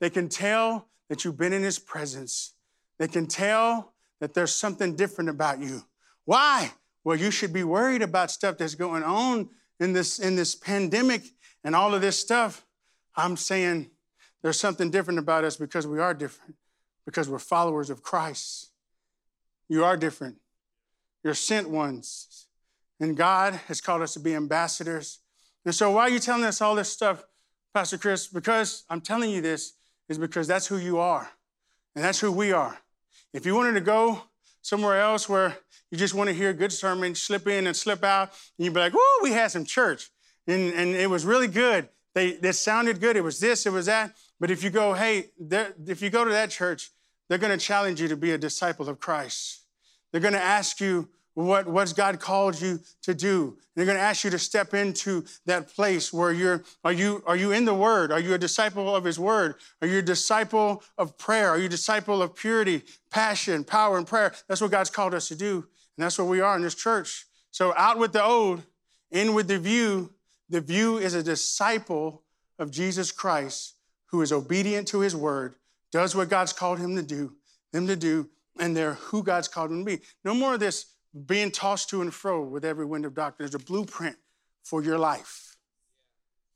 They 0.00 0.10
can 0.10 0.28
tell 0.28 0.88
that 1.08 1.24
you've 1.24 1.36
been 1.36 1.52
in 1.52 1.62
his 1.62 1.78
presence. 1.78 2.54
They 2.98 3.08
can 3.08 3.26
tell 3.26 3.92
that 4.20 4.34
there's 4.34 4.52
something 4.52 4.96
different 4.96 5.30
about 5.30 5.60
you. 5.60 5.84
Why? 6.24 6.72
Well, 7.04 7.16
you 7.16 7.30
should 7.30 7.52
be 7.52 7.64
worried 7.64 8.02
about 8.02 8.30
stuff 8.30 8.58
that's 8.58 8.74
going 8.74 9.02
on 9.02 9.48
in 9.78 9.92
this, 9.92 10.18
in 10.18 10.36
this 10.36 10.54
pandemic 10.54 11.22
and 11.64 11.74
all 11.74 11.94
of 11.94 12.00
this 12.00 12.18
stuff. 12.18 12.64
I'm 13.16 13.36
saying 13.36 13.90
there's 14.42 14.58
something 14.58 14.90
different 14.90 15.18
about 15.18 15.44
us 15.44 15.56
because 15.56 15.86
we 15.86 15.98
are 15.98 16.14
different 16.14 16.54
because 17.04 17.28
we're 17.28 17.38
followers 17.38 17.90
of 17.90 18.02
Christ. 18.02 18.70
You 19.68 19.84
are 19.84 19.96
different. 19.96 20.36
You're 21.22 21.34
sent 21.34 21.68
ones. 21.68 22.46
And 22.98 23.16
God 23.16 23.54
has 23.66 23.80
called 23.80 24.02
us 24.02 24.14
to 24.14 24.20
be 24.20 24.34
ambassadors. 24.34 25.20
And 25.64 25.74
so, 25.74 25.90
why 25.90 26.02
are 26.02 26.10
you 26.10 26.18
telling 26.18 26.44
us 26.44 26.60
all 26.60 26.74
this 26.74 26.90
stuff, 26.90 27.24
Pastor 27.74 27.98
Chris? 27.98 28.26
Because 28.26 28.84
I'm 28.88 29.00
telling 29.00 29.30
you 29.30 29.40
this 29.40 29.74
is 30.08 30.18
because 30.18 30.46
that's 30.46 30.66
who 30.66 30.76
you 30.76 30.98
are. 30.98 31.28
And 31.94 32.04
that's 32.04 32.20
who 32.20 32.32
we 32.32 32.52
are. 32.52 32.78
If 33.32 33.46
you 33.46 33.54
wanted 33.54 33.72
to 33.74 33.80
go 33.80 34.22
somewhere 34.62 35.00
else 35.00 35.28
where 35.28 35.56
you 35.90 35.98
just 35.98 36.14
want 36.14 36.28
to 36.28 36.34
hear 36.34 36.50
a 36.50 36.54
good 36.54 36.72
sermon, 36.72 37.14
slip 37.14 37.46
in 37.46 37.66
and 37.66 37.76
slip 37.76 38.04
out, 38.04 38.30
and 38.58 38.64
you'd 38.64 38.74
be 38.74 38.80
like, 38.80 38.92
"Whoa, 38.92 39.22
we 39.22 39.32
had 39.32 39.50
some 39.50 39.64
church. 39.64 40.10
And, 40.46 40.72
and 40.74 40.94
it 40.94 41.08
was 41.08 41.24
really 41.24 41.48
good. 41.48 41.88
They, 42.14 42.32
they 42.32 42.52
sounded 42.52 43.00
good. 43.00 43.16
It 43.16 43.24
was 43.24 43.40
this, 43.40 43.66
it 43.66 43.72
was 43.72 43.86
that. 43.86 44.12
But 44.40 44.50
if 44.50 44.64
you 44.64 44.70
go, 44.70 44.94
hey, 44.94 45.26
if 45.86 46.00
you 46.00 46.08
go 46.08 46.24
to 46.24 46.30
that 46.30 46.50
church, 46.50 46.90
they're 47.28 47.38
going 47.38 47.56
to 47.56 47.64
challenge 47.64 48.00
you 48.00 48.08
to 48.08 48.16
be 48.16 48.32
a 48.32 48.38
disciple 48.38 48.88
of 48.88 48.98
Christ. 48.98 49.60
They're 50.10 50.20
going 50.20 50.34
to 50.34 50.42
ask 50.42 50.80
you, 50.80 51.08
what, 51.34 51.68
what's 51.68 51.92
God 51.92 52.18
called 52.18 52.60
you 52.60 52.80
to 53.02 53.14
do? 53.14 53.56
they're 53.76 53.86
going 53.86 53.96
to 53.96 54.02
ask 54.02 54.24
you 54.24 54.30
to 54.30 54.38
step 54.38 54.74
into 54.74 55.24
that 55.46 55.74
place 55.74 56.12
where 56.12 56.32
you're, 56.32 56.64
are 56.84 56.92
you, 56.92 57.22
are 57.26 57.36
you 57.36 57.52
in 57.52 57.64
the 57.64 57.72
Word? 57.72 58.12
Are 58.12 58.20
you 58.20 58.34
a 58.34 58.38
disciple 58.38 58.94
of 58.94 59.04
His 59.04 59.18
Word? 59.18 59.54
Are 59.80 59.88
you 59.88 59.98
a 59.98 60.02
disciple 60.02 60.82
of 60.98 61.16
prayer? 61.16 61.48
Are 61.50 61.58
you 61.58 61.66
a 61.66 61.70
disciple 61.70 62.20
of 62.20 62.34
purity, 62.34 62.82
passion, 63.10 63.64
power, 63.64 63.96
and 63.96 64.06
prayer? 64.06 64.34
That's 64.48 64.60
what 64.60 64.70
God's 64.70 64.90
called 64.90 65.14
us 65.14 65.28
to 65.28 65.36
do. 65.36 65.66
And 65.96 66.04
that's 66.04 66.18
what 66.18 66.26
we 66.26 66.40
are 66.40 66.56
in 66.56 66.62
this 66.62 66.74
church. 66.74 67.26
So 67.52 67.72
out 67.76 67.96
with 67.96 68.12
the 68.12 68.22
old, 68.22 68.62
in 69.10 69.34
with 69.34 69.48
the 69.48 69.58
view. 69.58 70.12
The 70.50 70.60
view 70.60 70.98
is 70.98 71.14
a 71.14 71.22
disciple 71.22 72.22
of 72.58 72.70
Jesus 72.70 73.12
Christ 73.12 73.76
who 74.10 74.22
is 74.22 74.32
obedient 74.32 74.88
to 74.88 75.00
His 75.00 75.14
Word 75.16 75.54
does 75.92 76.14
what 76.14 76.28
God's 76.28 76.52
called 76.52 76.78
him 76.78 76.94
to 76.96 77.02
do, 77.02 77.34
them 77.72 77.86
to 77.86 77.96
do, 77.96 78.28
and 78.58 78.76
they're 78.76 78.94
who 78.94 79.22
God's 79.22 79.48
called 79.48 79.70
them 79.70 79.84
to 79.84 79.96
be. 79.96 80.02
No 80.24 80.34
more 80.34 80.54
of 80.54 80.60
this 80.60 80.86
being 81.26 81.50
tossed 81.50 81.90
to 81.90 82.02
and 82.02 82.14
fro 82.14 82.42
with 82.42 82.64
every 82.64 82.84
wind 82.84 83.04
of 83.04 83.14
doctrine. 83.14 83.44
There's 83.44 83.60
a 83.60 83.64
blueprint 83.64 84.16
for 84.62 84.82
your 84.82 84.98
life. 84.98 85.56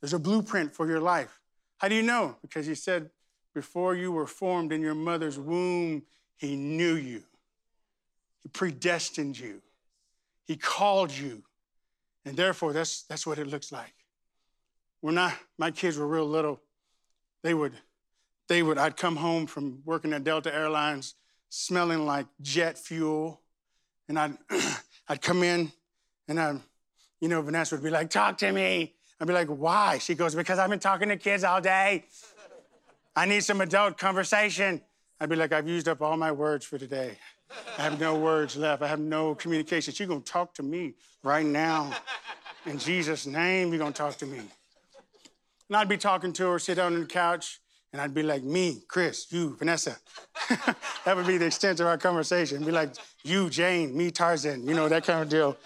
There's 0.01 0.13
a 0.13 0.19
blueprint 0.19 0.75
for 0.75 0.87
your 0.87 1.01
life. 1.01 1.41
How 1.79 1.89
do 1.89 1.95
you 1.95 2.03
know? 2.03 2.37
Because 2.43 2.67
he 2.67 2.75
said, 2.75 3.11
before 3.55 3.95
you 3.95 4.11
were 4.13 4.27
formed 4.27 4.73
in 4.73 4.83
your 4.83 4.95
mother's 4.95 5.39
womb, 5.39 6.03
He 6.37 6.57
knew 6.57 6.95
you. 6.95 7.23
He 8.43 8.49
predestined 8.49 9.39
you. 9.39 9.63
He 10.45 10.57
called 10.57 11.13
you. 11.13 11.43
And 12.25 12.37
therefore, 12.37 12.73
that's, 12.73 13.03
that's 13.03 13.27
what 13.27 13.39
it 13.39 13.47
looks 13.47 13.71
like. 13.71 13.95
When 15.01 15.19
I, 15.19 15.35
my 15.59 15.71
kids 15.71 15.97
were 15.97 16.07
real 16.07 16.27
little, 16.27 16.61
they 17.45 17.55
would, 17.55 17.75
they 18.49 18.63
would, 18.63 18.79
I'd 18.79 18.97
come 18.97 19.17
home 19.17 19.47
from 19.47 19.83
working 19.85 20.13
at 20.15 20.25
Delta 20.25 20.53
Airlines 20.53 21.15
smelling 21.51 22.05
like 22.05 22.27
jet 22.41 22.79
fuel. 22.79 23.41
And 24.09 24.19
I'd, 24.19 24.37
I'd 25.09 25.21
come 25.21 25.43
in 25.45 25.71
and 26.27 26.41
I, 26.41 26.57
you 27.21 27.29
know, 27.29 27.43
Vanessa 27.43 27.77
would 27.77 27.85
be 27.85 27.91
like, 27.91 28.09
talk 28.09 28.39
to 28.39 28.51
me. 28.51 28.95
I'd 29.21 29.29
be 29.29 29.35
like, 29.35 29.49
why? 29.49 29.99
She 29.99 30.15
goes, 30.15 30.35
because 30.35 30.59
I've 30.59 30.71
been 30.71 30.81
talking 30.81 31.11
to 31.11 31.17
kids 31.17 31.45
all 31.45 31.61
day. 31.61 32.05
I 33.15 33.27
need 33.27 33.45
some 33.45 33.61
adult 33.61 33.99
conversation. 33.99 34.81
I'd 35.21 35.29
be 35.29 35.37
like, 35.37 35.53
I've 35.53 35.69
used 35.69 35.87
up 35.87 36.01
all 36.01 36.17
my 36.17 36.33
words 36.33 36.65
for 36.65 36.79
today. 36.79 37.19
I 37.79 37.83
have 37.83 38.01
no 38.01 38.19
words 38.19 38.57
left. 38.57 38.83
I 38.83 38.89
have 38.89 38.99
no 38.99 39.35
communication. 39.35 39.95
You're 39.97 40.09
going 40.09 40.23
to 40.23 40.33
talk 40.33 40.55
to 40.55 40.63
me 40.63 40.95
right 41.23 41.47
now. 41.47 41.93
In 42.65 42.79
Jesus' 42.79 43.27
name, 43.27 43.69
you're 43.69 43.79
going 43.79 43.93
to 43.93 43.97
talk 43.97 44.17
to 44.17 44.27
me. 44.27 44.41
And 45.69 45.77
I'd 45.77 45.89
be 45.89 45.97
talking 45.97 46.33
to 46.35 46.51
her, 46.51 46.59
sit 46.59 46.77
down 46.77 46.95
on 46.95 47.01
the 47.01 47.07
couch, 47.07 47.61
and 47.93 48.03
I'd 48.03 48.13
be 48.13 48.23
like, 48.23 48.43
me, 48.43 48.83
Chris, 48.89 49.27
you, 49.31 49.57
Vanessa. 49.57 49.97
that 51.05 51.17
would 51.17 51.27
be 51.27 51.39
the 51.39 51.47
extent 51.47 51.81
of 51.81 51.87
our 51.87 51.97
conversation. 51.97 52.65
Be 52.65 52.73
like, 52.73 52.95
you, 53.23 53.49
Jane, 53.49 53.97
me, 53.97 54.11
Tarzan, 54.11 54.67
you 54.67 54.75
know, 54.75 54.89
that 54.89 55.05
kind 55.05 55.23
of 55.23 55.29
deal. 55.29 55.57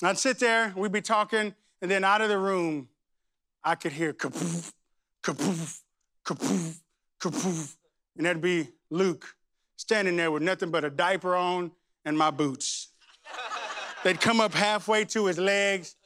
And 0.00 0.10
I'd 0.10 0.18
sit 0.18 0.38
there, 0.38 0.72
we'd 0.76 0.92
be 0.92 1.00
talking, 1.00 1.54
and 1.82 1.90
then 1.90 2.04
out 2.04 2.20
of 2.20 2.28
the 2.28 2.38
room, 2.38 2.88
I 3.64 3.74
could 3.74 3.92
hear 3.92 4.12
kapoof, 4.12 4.72
kapoof, 5.22 5.80
kapoof, 6.24 6.78
kapoof. 7.20 7.76
And 8.16 8.26
that'd 8.26 8.42
be 8.42 8.68
Luke 8.90 9.34
standing 9.76 10.16
there 10.16 10.30
with 10.30 10.42
nothing 10.42 10.70
but 10.70 10.84
a 10.84 10.90
diaper 10.90 11.34
on 11.34 11.70
and 12.04 12.16
my 12.16 12.30
boots. 12.30 12.88
They'd 14.04 14.20
come 14.20 14.40
up 14.40 14.52
halfway 14.52 15.04
to 15.06 15.26
his 15.26 15.38
legs, 15.38 15.96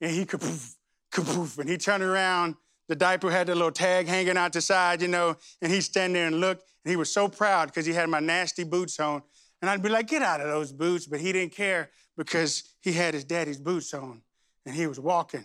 and 0.00 0.10
he 0.10 0.24
kapoof, 0.24 0.74
and 1.16 1.68
he 1.68 1.76
turned 1.76 2.02
around. 2.02 2.56
The 2.88 2.96
diaper 2.96 3.30
had 3.30 3.46
the 3.46 3.54
little 3.54 3.70
tag 3.70 4.06
hanging 4.06 4.36
out 4.36 4.52
the 4.52 4.60
side, 4.60 5.00
you 5.02 5.08
know, 5.08 5.36
and 5.62 5.72
he'd 5.72 5.82
stand 5.82 6.14
there 6.14 6.26
and 6.26 6.40
look, 6.40 6.60
and 6.84 6.90
he 6.90 6.96
was 6.96 7.12
so 7.12 7.28
proud 7.28 7.68
because 7.68 7.86
he 7.86 7.92
had 7.92 8.08
my 8.08 8.20
nasty 8.20 8.64
boots 8.64 8.98
on. 9.00 9.22
And 9.60 9.70
I'd 9.70 9.82
be 9.82 9.88
like, 9.88 10.08
get 10.08 10.22
out 10.22 10.40
of 10.40 10.48
those 10.48 10.72
boots, 10.72 11.06
but 11.06 11.20
he 11.20 11.32
didn't 11.32 11.54
care 11.54 11.90
because 12.16 12.64
he 12.80 12.92
had 12.92 13.14
his 13.14 13.24
daddy's 13.24 13.58
boots 13.58 13.94
on, 13.94 14.22
and 14.66 14.74
he 14.74 14.86
was 14.86 14.98
walking, 14.98 15.44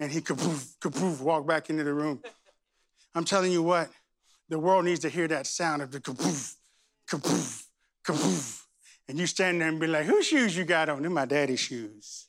and 0.00 0.10
he 0.10 0.20
kapoof, 0.20 0.76
kapoof, 0.78 1.20
walked 1.20 1.46
back 1.46 1.70
into 1.70 1.84
the 1.84 1.94
room. 1.94 2.20
I'm 3.14 3.24
telling 3.24 3.52
you 3.52 3.62
what, 3.62 3.88
the 4.48 4.58
world 4.58 4.84
needs 4.84 5.00
to 5.00 5.08
hear 5.08 5.28
that 5.28 5.46
sound 5.46 5.80
of 5.82 5.92
the 5.92 6.00
kapoof, 6.00 6.56
kapoof, 7.08 7.64
kapoof. 8.04 8.64
And 9.08 9.18
you 9.18 9.26
stand 9.26 9.60
there 9.60 9.68
and 9.68 9.80
be 9.80 9.86
like, 9.86 10.06
whose 10.06 10.26
shoes 10.26 10.56
you 10.56 10.64
got 10.64 10.88
on? 10.88 11.02
They're 11.02 11.10
my 11.10 11.24
daddy's 11.24 11.60
shoes. 11.60 12.26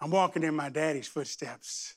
I'm 0.00 0.10
walking 0.10 0.42
in 0.42 0.54
my 0.54 0.68
daddy's 0.68 1.08
footsteps. 1.08 1.94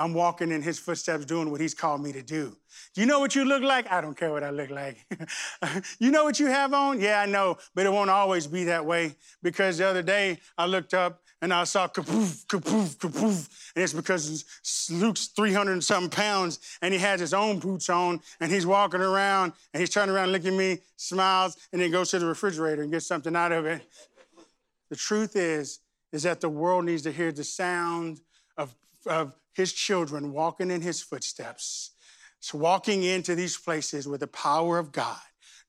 I'm 0.00 0.14
walking 0.14 0.50
in 0.50 0.62
his 0.62 0.78
footsteps 0.78 1.26
doing 1.26 1.50
what 1.50 1.60
he's 1.60 1.74
called 1.74 2.02
me 2.02 2.10
to 2.12 2.22
do. 2.22 2.56
Do 2.94 3.00
you 3.02 3.06
know 3.06 3.20
what 3.20 3.34
you 3.34 3.44
look 3.44 3.62
like? 3.62 3.90
I 3.92 4.00
don't 4.00 4.16
care 4.16 4.32
what 4.32 4.42
I 4.42 4.48
look 4.48 4.70
like. 4.70 5.04
you 5.98 6.10
know 6.10 6.24
what 6.24 6.40
you 6.40 6.46
have 6.46 6.72
on? 6.72 7.00
Yeah, 7.00 7.20
I 7.20 7.26
know, 7.26 7.58
but 7.74 7.84
it 7.84 7.92
won't 7.92 8.08
always 8.08 8.46
be 8.46 8.64
that 8.64 8.86
way 8.86 9.14
because 9.42 9.76
the 9.76 9.86
other 9.86 10.00
day 10.00 10.38
I 10.56 10.64
looked 10.64 10.94
up 10.94 11.20
and 11.42 11.52
I 11.52 11.64
saw 11.64 11.86
kapoof, 11.86 12.46
kapoof, 12.46 12.96
kapoof. 12.96 13.72
And 13.74 13.82
it's 13.82 13.92
because 13.92 14.44
Luke's 14.90 15.26
300 15.26 15.72
and 15.72 15.84
something 15.84 16.08
pounds 16.08 16.60
and 16.80 16.94
he 16.94 17.00
has 17.00 17.20
his 17.20 17.34
own 17.34 17.58
boots 17.58 17.90
on 17.90 18.20
and 18.40 18.50
he's 18.50 18.64
walking 18.64 19.02
around 19.02 19.52
and 19.74 19.82
he's 19.82 19.90
turning 19.90 20.14
around, 20.14 20.32
looking 20.32 20.54
at 20.54 20.58
me, 20.58 20.78
smiles, 20.96 21.58
and 21.72 21.82
then 21.82 21.90
goes 21.90 22.10
to 22.12 22.18
the 22.18 22.26
refrigerator 22.26 22.82
and 22.82 22.90
gets 22.90 23.06
something 23.06 23.36
out 23.36 23.52
of 23.52 23.66
it. 23.66 23.82
The 24.88 24.96
truth 24.96 25.36
is, 25.36 25.80
is 26.12 26.22
that 26.24 26.40
the 26.40 26.48
world 26.48 26.84
needs 26.84 27.02
to 27.02 27.12
hear 27.12 27.32
the 27.32 27.44
sound 27.44 28.20
of, 28.56 28.74
of 29.06 29.34
his 29.54 29.72
children 29.72 30.32
walking 30.32 30.70
in 30.70 30.80
his 30.80 31.00
footsteps. 31.00 31.92
So 32.40 32.58
walking 32.58 33.02
into 33.02 33.34
these 33.34 33.56
places 33.56 34.08
with 34.08 34.20
the 34.20 34.26
power 34.26 34.78
of 34.78 34.92
God, 34.92 35.18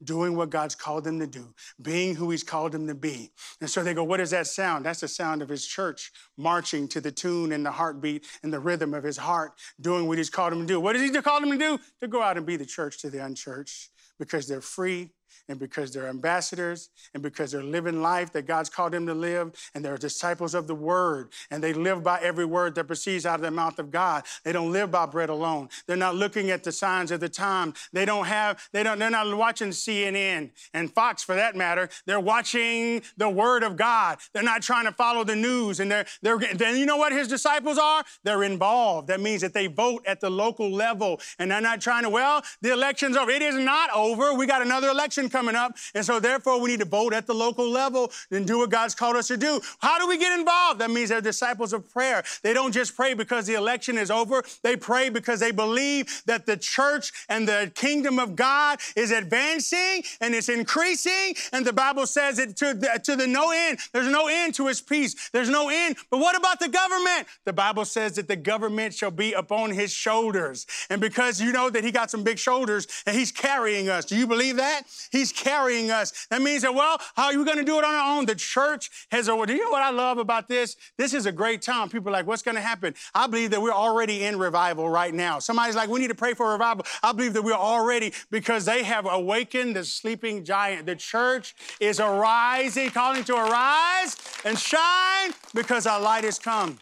doing 0.04 0.36
what 0.36 0.50
God's 0.50 0.74
called 0.74 1.04
them 1.04 1.20
to 1.20 1.28
do, 1.28 1.54
being 1.82 2.16
who 2.16 2.32
he's 2.32 2.44
called 2.44 2.72
them 2.72 2.88
to 2.88 2.96
be. 2.96 3.32
And 3.60 3.70
so 3.70 3.84
they 3.84 3.94
go, 3.94 4.04
what 4.04 4.18
does 4.18 4.32
that 4.32 4.48
sound? 4.48 4.86
That's 4.86 5.02
the 5.02 5.08
sound 5.08 5.42
of 5.42 5.50
his 5.50 5.68
church 5.68 6.12
marching 6.38 6.88
to 6.90 7.02
the 7.02 7.12
tune 7.12 7.52
and 7.52 7.66
the 7.66 7.72
heartbeat 7.72 8.26
and 8.42 8.54
the 8.54 8.60
rhythm 8.60 8.94
of 8.94 9.04
his 9.04 9.18
heart, 9.18 9.52
doing 9.80 10.08
what 10.08 10.18
he's 10.18 10.30
called 10.30 10.54
them 10.54 10.62
to 10.62 10.66
do. 10.66 10.80
What 10.80 10.94
does 10.94 11.02
he 11.02 11.22
call 11.22 11.42
them 11.42 11.52
to 11.52 11.58
do? 11.58 11.80
To 12.00 12.08
go 12.08 12.24
out 12.24 12.38
and 12.38 12.46
be 12.46 12.56
the 12.56 12.66
church 12.66 13.00
to 13.02 13.10
the 13.10 13.24
unchurched 13.24 13.90
because 14.18 14.48
they're 14.48 14.62
free 14.62 15.12
and 15.48 15.60
because 15.60 15.92
they're 15.92 16.08
ambassadors 16.08 16.90
and 17.14 17.22
because 17.22 17.52
they're 17.52 17.64
living 17.64 18.02
life 18.02 18.32
that 18.34 18.46
God's 18.46 18.70
called 18.70 18.94
them 18.94 19.06
to 19.08 19.14
live 19.14 19.52
and 19.74 19.84
they're 19.84 19.98
disciples 19.98 20.54
of 20.54 20.68
the 20.68 20.76
word 20.76 21.32
and 21.50 21.64
they 21.64 21.74
live 21.74 22.04
by 22.04 22.20
every 22.22 22.46
word 22.46 22.76
that 22.76 22.86
proceeds 22.86 23.26
out 23.26 23.36
of 23.36 23.42
the 23.42 23.52
mouth 23.52 23.80
of 23.80 23.92
God. 23.92 24.24
They 24.44 24.52
don't 24.52 24.72
live 24.72 24.92
by 24.92 25.06
bread 25.06 25.30
alone. 25.30 25.70
They're 25.88 25.98
not 25.98 26.16
looking 26.16 26.52
at 26.52 26.64
the 26.64 26.72
signs 26.72 27.12
of 27.12 27.20
the 27.20 27.30
time. 27.30 27.74
They 27.94 28.06
don't 28.06 28.26
have, 28.26 28.62
they 28.72 28.84
don't, 28.84 29.00
they're 29.00 29.10
not 29.10 29.36
watching 29.36 29.70
CNN 29.70 30.52
and 30.74 30.94
Fox 30.94 31.24
for 31.24 31.36
that 31.36 31.56
matter. 31.56 31.90
They're 32.06 32.20
watching 32.20 33.02
the 33.18 33.30
word 33.30 33.64
of 33.64 33.78
God. 33.78 34.20
They're 34.34 34.44
not 34.44 34.62
trying 34.62 34.86
to 34.86 34.92
follow 34.92 35.24
the 35.24 35.36
news 35.36 35.80
and 35.80 35.92
they're, 35.92 36.06
they're, 36.22 36.38
then 36.38 36.78
you 36.78 36.86
know 36.86 36.98
what 36.98 37.12
his 37.12 37.28
disciples 37.28 37.78
are? 37.78 38.04
They're 38.24 38.44
involved. 38.44 39.08
That 39.08 39.20
means 39.20 39.42
that 39.42 39.54
they 39.54 39.68
vote 39.68 40.04
at 40.06 40.20
the 40.20 40.30
local 40.30 40.70
level 40.70 41.20
and 41.40 41.52
they're 41.52 41.62
not 41.62 41.82
trying 41.82 42.04
to, 42.04 42.10
well, 42.10 42.44
the 42.62 42.72
election's 42.72 43.18
over. 43.18 43.32
It 43.32 43.42
is 43.42 43.56
not 43.56 43.90
over. 43.96 44.34
We 44.34 44.46
got 44.46 44.62
another 44.62 44.90
election 44.90 45.21
coming 45.30 45.56
up. 45.56 45.76
And 45.96 46.06
so, 46.06 46.20
therefore, 46.20 46.60
we 46.60 46.72
need 46.72 46.80
to 46.80 46.86
vote 46.86 47.14
at 47.14 47.28
the 47.28 47.34
local 47.34 47.70
level 47.70 48.12
and 48.32 48.46
do 48.46 48.60
what 48.60 48.70
God's 48.70 48.96
called 48.96 49.16
us 49.16 49.28
to 49.28 49.38
do. 49.38 49.62
How 49.80 50.00
do 50.00 50.08
we 50.08 50.18
get 50.18 50.38
involved? 50.38 50.80
That 50.80 50.92
means 50.92 51.10
they're 51.10 51.22
disciples 51.22 51.74
of 51.74 51.90
prayer. 51.92 52.24
They 52.44 52.54
don't 52.54 52.72
just 52.72 52.96
pray 52.96 53.14
because 53.14 53.48
the 53.48 53.56
election 53.56 53.98
is 53.98 54.12
over, 54.12 54.44
they 54.64 54.76
pray 54.76 55.10
because 55.10 55.40
they 55.40 55.52
believe 55.52 56.24
that 56.26 56.46
the 56.46 56.58
church 56.58 57.12
and 57.30 57.48
the 57.48 57.72
kingdom 57.76 58.20
of 58.20 58.36
God 58.36 58.80
is 58.96 59.12
advancing 59.12 60.04
and 60.20 60.34
it's 60.34 60.50
increasing. 60.50 61.36
And 61.52 61.66
the 61.66 61.74
Bible 61.74 62.06
says 62.06 62.40
it 62.40 62.56
to 62.58 62.74
the, 62.74 63.00
to 63.04 63.16
the 63.16 63.28
no 63.28 63.52
end. 63.52 63.80
There's 63.94 64.12
no 64.12 64.28
end 64.28 64.56
to 64.56 64.68
his 64.68 64.82
peace, 64.82 65.30
there's 65.30 65.50
no 65.50 65.70
end. 65.70 65.98
But 66.10 66.20
what 66.20 66.36
about 66.38 66.60
the 66.60 66.70
government? 66.70 67.28
The 67.46 67.54
Bible 67.54 67.86
says 67.86 68.14
that 68.16 68.28
the 68.28 68.36
government 68.36 68.94
shall 68.94 69.12
be 69.12 69.34
upon 69.34 69.72
his 69.72 69.92
shoulders. 69.92 70.66
And 70.90 71.02
because 71.02 71.42
you 71.42 71.52
know 71.52 71.70
that 71.70 71.84
he 71.84 71.92
got 71.92 72.12
some 72.12 72.24
big 72.24 72.40
shoulders 72.40 72.88
and 73.06 73.16
he's 73.16 73.32
carrying 73.32 73.90
us, 73.90 74.06
do 74.06 74.16
you 74.16 74.28
believe 74.28 74.58
that? 74.58 74.84
He's 75.12 75.32
carrying 75.32 75.92
us. 75.92 76.28
That 76.30 76.42
means 76.42 76.62
that, 76.62 76.74
well, 76.74 76.98
how 77.16 77.26
are 77.26 77.34
you 77.34 77.46
going 77.46 77.58
to 77.58 77.64
do 77.64 77.78
it 77.78 77.84
on 77.84 77.94
our 77.94 78.18
own? 78.18 78.26
The 78.26 78.36
church 78.36 78.90
has 79.12 79.28
a, 79.28 79.46
do 79.46 79.54
you 79.54 79.64
know 79.64 79.72
what 79.72 79.84
I 79.84 79.92
love 79.92 80.18
about 80.18 80.48
this? 80.48 80.78
This 80.98 81.14
is 81.14 81.26
a 81.26 81.32
great 81.32 81.62
time. 81.62 81.90
People 81.90 82.10
are 82.10 82.14
like, 82.14 82.28
what's 82.28 82.42
going 82.42 82.56
to 82.56 82.62
happen? 82.62 82.94
I 83.14 83.28
believe 83.28 83.52
that 83.52 83.62
we're 83.62 83.72
already 83.72 84.24
in 84.24 84.40
revival 84.40 84.90
right 84.90 85.14
now. 85.14 85.40
Somebody's 85.40 85.76
like, 85.76 85.90
we 85.90 86.00
need 86.00 86.08
to 86.08 86.16
pray 86.16 86.34
for 86.34 86.52
revival. 86.52 86.86
I 87.04 87.12
believe 87.12 87.34
that 87.34 87.44
we're 87.44 87.54
already, 87.54 88.14
because 88.30 88.66
they 88.66 88.84
have 88.84 89.06
awakened 89.06 89.76
the 89.76 89.84
sleeping 89.84 90.44
giant. 90.44 90.86
The 90.86 90.96
church 90.96 91.56
is 91.80 92.00
arising, 92.00 92.92
calling 92.92 93.24
to 93.26 93.36
arise 93.36 94.16
and 94.46 94.58
shine 94.58 95.32
because 95.54 95.86
our 95.86 96.00
light 96.00 96.24
has 96.24 96.40
come. 96.40 96.80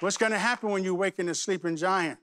What's 0.00 0.16
going 0.16 0.32
to 0.32 0.38
happen 0.38 0.70
when 0.70 0.82
you 0.82 0.92
awaken 0.92 1.26
the 1.26 1.34
sleeping 1.34 1.76
giant? 1.76 2.18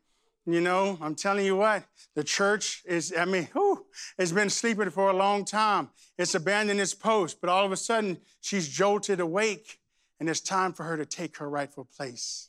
You 0.49 0.61
know, 0.61 0.97
I'm 1.01 1.13
telling 1.13 1.45
you 1.45 1.57
what, 1.57 1.83
the 2.15 2.23
church 2.23 2.81
is, 2.85 3.13
I 3.15 3.25
mean, 3.25 3.49
whew, 3.51 3.85
has 4.17 4.31
been 4.31 4.49
sleeping 4.49 4.89
for 4.91 5.09
a 5.09 5.13
long 5.13 5.43
time. 5.43 5.89
It's 6.17 6.35
abandoned 6.35 6.79
its 6.79 6.93
post, 6.93 7.41
but 7.41 7.49
all 7.49 7.65
of 7.65 7.73
a 7.73 7.77
sudden 7.77 8.17
she's 8.39 8.69
jolted 8.69 9.19
awake, 9.19 9.81
and 10.21 10.29
it's 10.29 10.39
time 10.39 10.71
for 10.71 10.83
her 10.83 10.95
to 10.95 11.05
take 11.05 11.35
her 11.37 11.49
rightful 11.49 11.85
place 11.97 12.47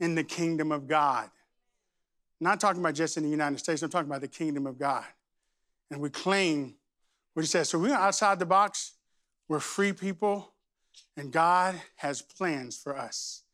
in 0.00 0.16
the 0.16 0.24
kingdom 0.24 0.72
of 0.72 0.88
God. 0.88 1.30
I'm 2.40 2.44
not 2.44 2.58
talking 2.58 2.80
about 2.80 2.94
just 2.94 3.16
in 3.16 3.22
the 3.22 3.30
United 3.30 3.60
States, 3.60 3.80
I'm 3.82 3.90
talking 3.90 4.10
about 4.10 4.20
the 4.20 4.26
kingdom 4.26 4.66
of 4.66 4.76
God. 4.76 5.04
And 5.92 6.00
we 6.00 6.10
claim 6.10 6.74
what 7.34 7.44
he 7.44 7.46
says. 7.46 7.68
So 7.68 7.78
we're 7.78 7.94
outside 7.94 8.40
the 8.40 8.46
box, 8.46 8.94
we're 9.48 9.60
free 9.60 9.92
people, 9.92 10.52
and 11.16 11.30
God 11.30 11.80
has 11.94 12.22
plans 12.22 12.76
for 12.76 12.98
us. 12.98 13.44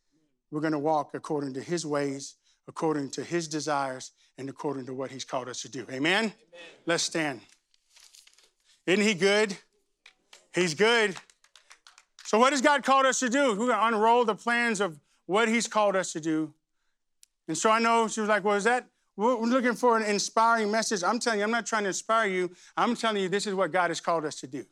We're 0.51 0.63
going 0.63 0.73
to 0.73 0.79
walk 0.79 1.11
according 1.13 1.53
to 1.55 1.61
his 1.61 1.85
ways 1.85 2.37
according 2.69 3.11
to 3.11 3.25
his 3.25 3.49
desires 3.49 4.13
and 4.39 4.49
according 4.49 4.87
to 4.87 4.95
what 4.95 5.11
he's 5.11 5.25
called 5.25 5.49
us 5.49 5.63
to 5.63 5.69
do. 5.69 5.87
Amen? 5.91 6.25
Amen. 6.25 6.33
Let's 6.87 7.03
stand. 7.03 7.41
Isn't 8.87 9.05
he 9.05 9.15
good? 9.15 9.57
He's 10.55 10.75
good. 10.75 11.17
So, 12.25 12.39
what 12.39 12.53
has 12.53 12.61
God 12.61 12.83
called 12.85 13.07
us 13.07 13.21
to 13.21 13.29
do? 13.29 13.51
We're 13.51 13.67
going 13.67 13.71
to 13.71 13.87
unroll 13.87 14.25
the 14.25 14.35
plans 14.35 14.81
of 14.81 14.99
what 15.27 15.49
he's 15.49 15.67
called 15.67 15.97
us 15.97 16.13
to 16.13 16.21
do. 16.21 16.53
And 17.49 17.57
so 17.57 17.71
I 17.71 17.79
know 17.79 18.09
she 18.09 18.21
was 18.21 18.29
like, 18.29 18.45
well, 18.45 18.57
is 18.57 18.65
that, 18.65 18.89
we're 19.17 19.37
looking 19.37 19.75
for 19.75 19.97
an 19.97 20.05
inspiring 20.05 20.71
message. 20.71 21.05
I'm 21.05 21.19
telling 21.19 21.39
you, 21.39 21.45
I'm 21.45 21.51
not 21.51 21.67
trying 21.67 21.85
to 21.85 21.89
inspire 21.89 22.29
you. 22.29 22.51
I'm 22.77 22.97
telling 22.97 23.23
you, 23.23 23.29
this 23.29 23.47
is 23.47 23.55
what 23.55 23.71
God 23.71 23.91
has 23.91 24.01
called 24.01 24.25
us 24.25 24.37
to 24.41 24.47
do 24.47 24.65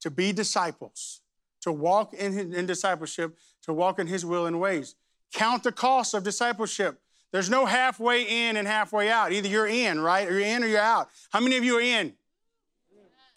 to 0.00 0.10
be 0.10 0.30
disciples, 0.30 1.22
to 1.62 1.72
walk 1.72 2.12
in, 2.12 2.32
his, 2.32 2.54
in 2.54 2.66
discipleship, 2.66 3.36
to 3.62 3.72
walk 3.72 3.98
in 3.98 4.06
his 4.06 4.24
will 4.24 4.46
and 4.46 4.60
ways. 4.60 4.94
Count 5.32 5.64
the 5.64 5.72
cost 5.72 6.14
of 6.14 6.22
discipleship. 6.22 7.00
There's 7.32 7.50
no 7.50 7.66
halfway 7.66 8.48
in 8.48 8.56
and 8.56 8.66
halfway 8.66 9.10
out. 9.10 9.32
Either 9.32 9.48
you're 9.48 9.66
in, 9.66 10.00
right? 10.00 10.28
Or 10.28 10.32
you're 10.32 10.40
in 10.40 10.62
or 10.62 10.66
you're 10.66 10.80
out. 10.80 11.08
How 11.30 11.40
many 11.40 11.56
of 11.56 11.64
you 11.64 11.76
are 11.78 11.82
in? 11.82 12.14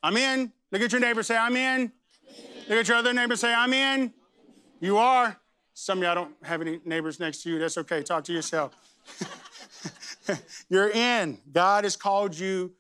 I'm 0.02 0.16
in. 0.16 0.52
Look 0.72 0.82
at 0.82 0.92
your 0.92 1.02
neighbor, 1.02 1.24
say, 1.24 1.38
I'm 1.38 1.56
in. 1.56 1.92
Look 2.70 2.78
at 2.78 2.88
your 2.88 2.98
other 2.98 3.14
neighbor, 3.14 3.36
say, 3.36 3.54
I'm 3.54 3.74
in. 3.74 4.14
You 4.80 4.98
are. 4.98 5.38
Some 5.74 6.00
of 6.00 6.04
y'all 6.04 6.16
don't 6.16 6.36
have 6.44 6.62
any 6.62 6.80
neighbors 6.86 7.20
next 7.20 7.44
to 7.44 7.50
you. 7.50 7.60
That's 7.60 7.78
okay. 7.78 8.04
Talk 8.04 8.24
to 8.26 8.34
yourself. 8.34 8.76
You're 10.70 10.90
in. 10.90 11.40
God 11.52 11.84
has 11.86 11.96
called 11.96 12.38
you 12.38 12.74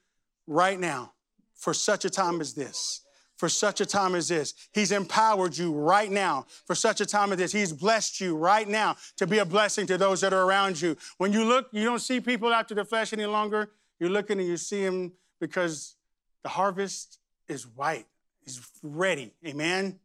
right 0.48 0.80
now 0.80 1.13
for 1.56 1.74
such 1.74 2.06
a 2.06 2.10
time 2.10 2.41
as 2.41 2.54
this. 2.54 3.02
For 3.39 3.47
such 3.47 3.80
a 3.80 3.86
time 3.86 4.15
as 4.15 4.28
this. 4.28 4.54
He's 4.73 4.91
empowered 4.91 5.58
you 5.58 5.71
right 5.71 6.12
now 6.12 6.45
for 6.67 6.75
such 6.75 6.99
a 6.99 7.06
time 7.06 7.32
as 7.32 7.38
this. 7.38 7.54
He's 7.54 7.71
blessed 7.71 8.19
you 8.19 8.36
right 8.36 8.67
now 8.67 8.97
to 9.15 9.25
be 9.25 9.38
a 9.38 9.45
blessing 9.45 9.88
to 9.88 9.97
those 9.97 10.19
that 10.19 10.34
are 10.34 10.43
around 10.43 10.82
you. 10.82 10.97
When 11.19 11.32
you 11.32 11.45
look, 11.45 11.69
you 11.71 11.86
don't 11.86 11.99
see 11.99 12.19
people 12.19 12.54
after 12.54 12.75
the 12.75 12.84
flesh 12.84 13.13
any 13.13 13.25
longer. 13.25 13.71
You're 13.97 14.10
looking 14.10 14.39
and 14.39 14.47
you 14.47 14.58
see 14.58 14.84
them 14.84 15.13
because 15.39 15.95
the 16.43 16.49
harvest 16.49 17.19
is 17.47 17.65
white. 17.65 18.08
He's 18.43 18.60
ready. 18.84 19.32
Amen. 19.47 19.99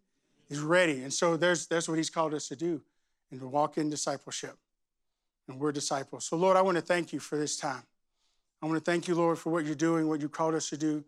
He's 0.49 0.61
ready. 0.61 1.03
And 1.03 1.13
so 1.13 1.37
there's 1.37 1.67
that's 1.67 1.89
what 1.89 1.99
he's 1.99 2.11
called 2.11 2.35
us 2.35 2.47
to 2.49 2.57
do 2.57 2.83
and 3.33 3.41
to 3.41 3.49
walk 3.49 3.79
in 3.79 3.91
discipleship. 3.91 4.57
And 5.49 5.59
we're 5.59 5.73
disciples. 5.73 6.25
So 6.25 6.37
Lord, 6.37 6.57
I 6.57 6.63
want 6.63 6.77
to 6.77 6.83
thank 6.83 7.13
you 7.13 7.19
for 7.19 7.37
this 7.37 7.57
time. 7.57 7.83
I 8.63 8.67
want 8.67 8.79
to 8.79 8.91
thank 8.91 9.09
you, 9.09 9.17
Lord, 9.17 9.39
for 9.41 9.51
what 9.51 9.65
you're 9.65 9.75
doing, 9.75 10.07
what 10.07 10.21
you 10.21 10.29
called 10.29 10.55
us 10.55 10.71
to 10.71 10.77
do. 10.77 11.03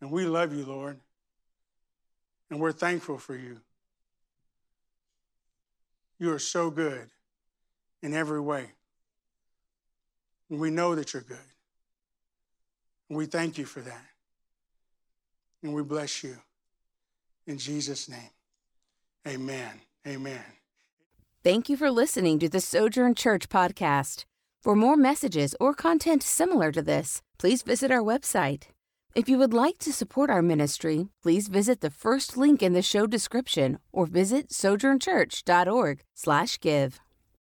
And 0.00 0.10
we 0.10 0.24
love 0.24 0.52
you, 0.52 0.64
Lord. 0.64 0.98
And 2.50 2.60
we're 2.60 2.72
thankful 2.72 3.18
for 3.18 3.36
you. 3.36 3.60
You 6.18 6.32
are 6.32 6.38
so 6.38 6.70
good 6.70 7.08
in 8.02 8.14
every 8.14 8.40
way. 8.40 8.66
And 10.50 10.58
we 10.58 10.70
know 10.70 10.94
that 10.94 11.12
you're 11.12 11.22
good. 11.22 11.38
And 13.08 13.18
we 13.18 13.26
thank 13.26 13.58
you 13.58 13.64
for 13.64 13.80
that. 13.80 14.04
And 15.62 15.74
we 15.74 15.82
bless 15.82 16.22
you. 16.22 16.38
In 17.46 17.58
Jesus' 17.58 18.08
name, 18.08 18.30
amen. 19.26 19.80
Amen. 20.06 20.44
Thank 21.44 21.68
you 21.68 21.76
for 21.76 21.90
listening 21.90 22.38
to 22.40 22.48
the 22.48 22.60
Sojourn 22.60 23.14
Church 23.14 23.48
podcast. 23.48 24.24
For 24.62 24.74
more 24.74 24.96
messages 24.96 25.54
or 25.60 25.72
content 25.72 26.22
similar 26.22 26.72
to 26.72 26.82
this, 26.82 27.22
please 27.38 27.62
visit 27.62 27.90
our 27.90 28.02
website. 28.02 28.64
If 29.14 29.28
you 29.28 29.38
would 29.38 29.54
like 29.54 29.78
to 29.78 29.92
support 29.92 30.30
our 30.30 30.42
ministry, 30.42 31.08
please 31.22 31.48
visit 31.48 31.80
the 31.80 31.90
first 31.90 32.36
link 32.36 32.62
in 32.62 32.74
the 32.74 32.82
show 32.82 33.06
description 33.06 33.78
or 33.92 34.06
visit 34.06 34.50
sojournchurch.org/give. 34.50 37.00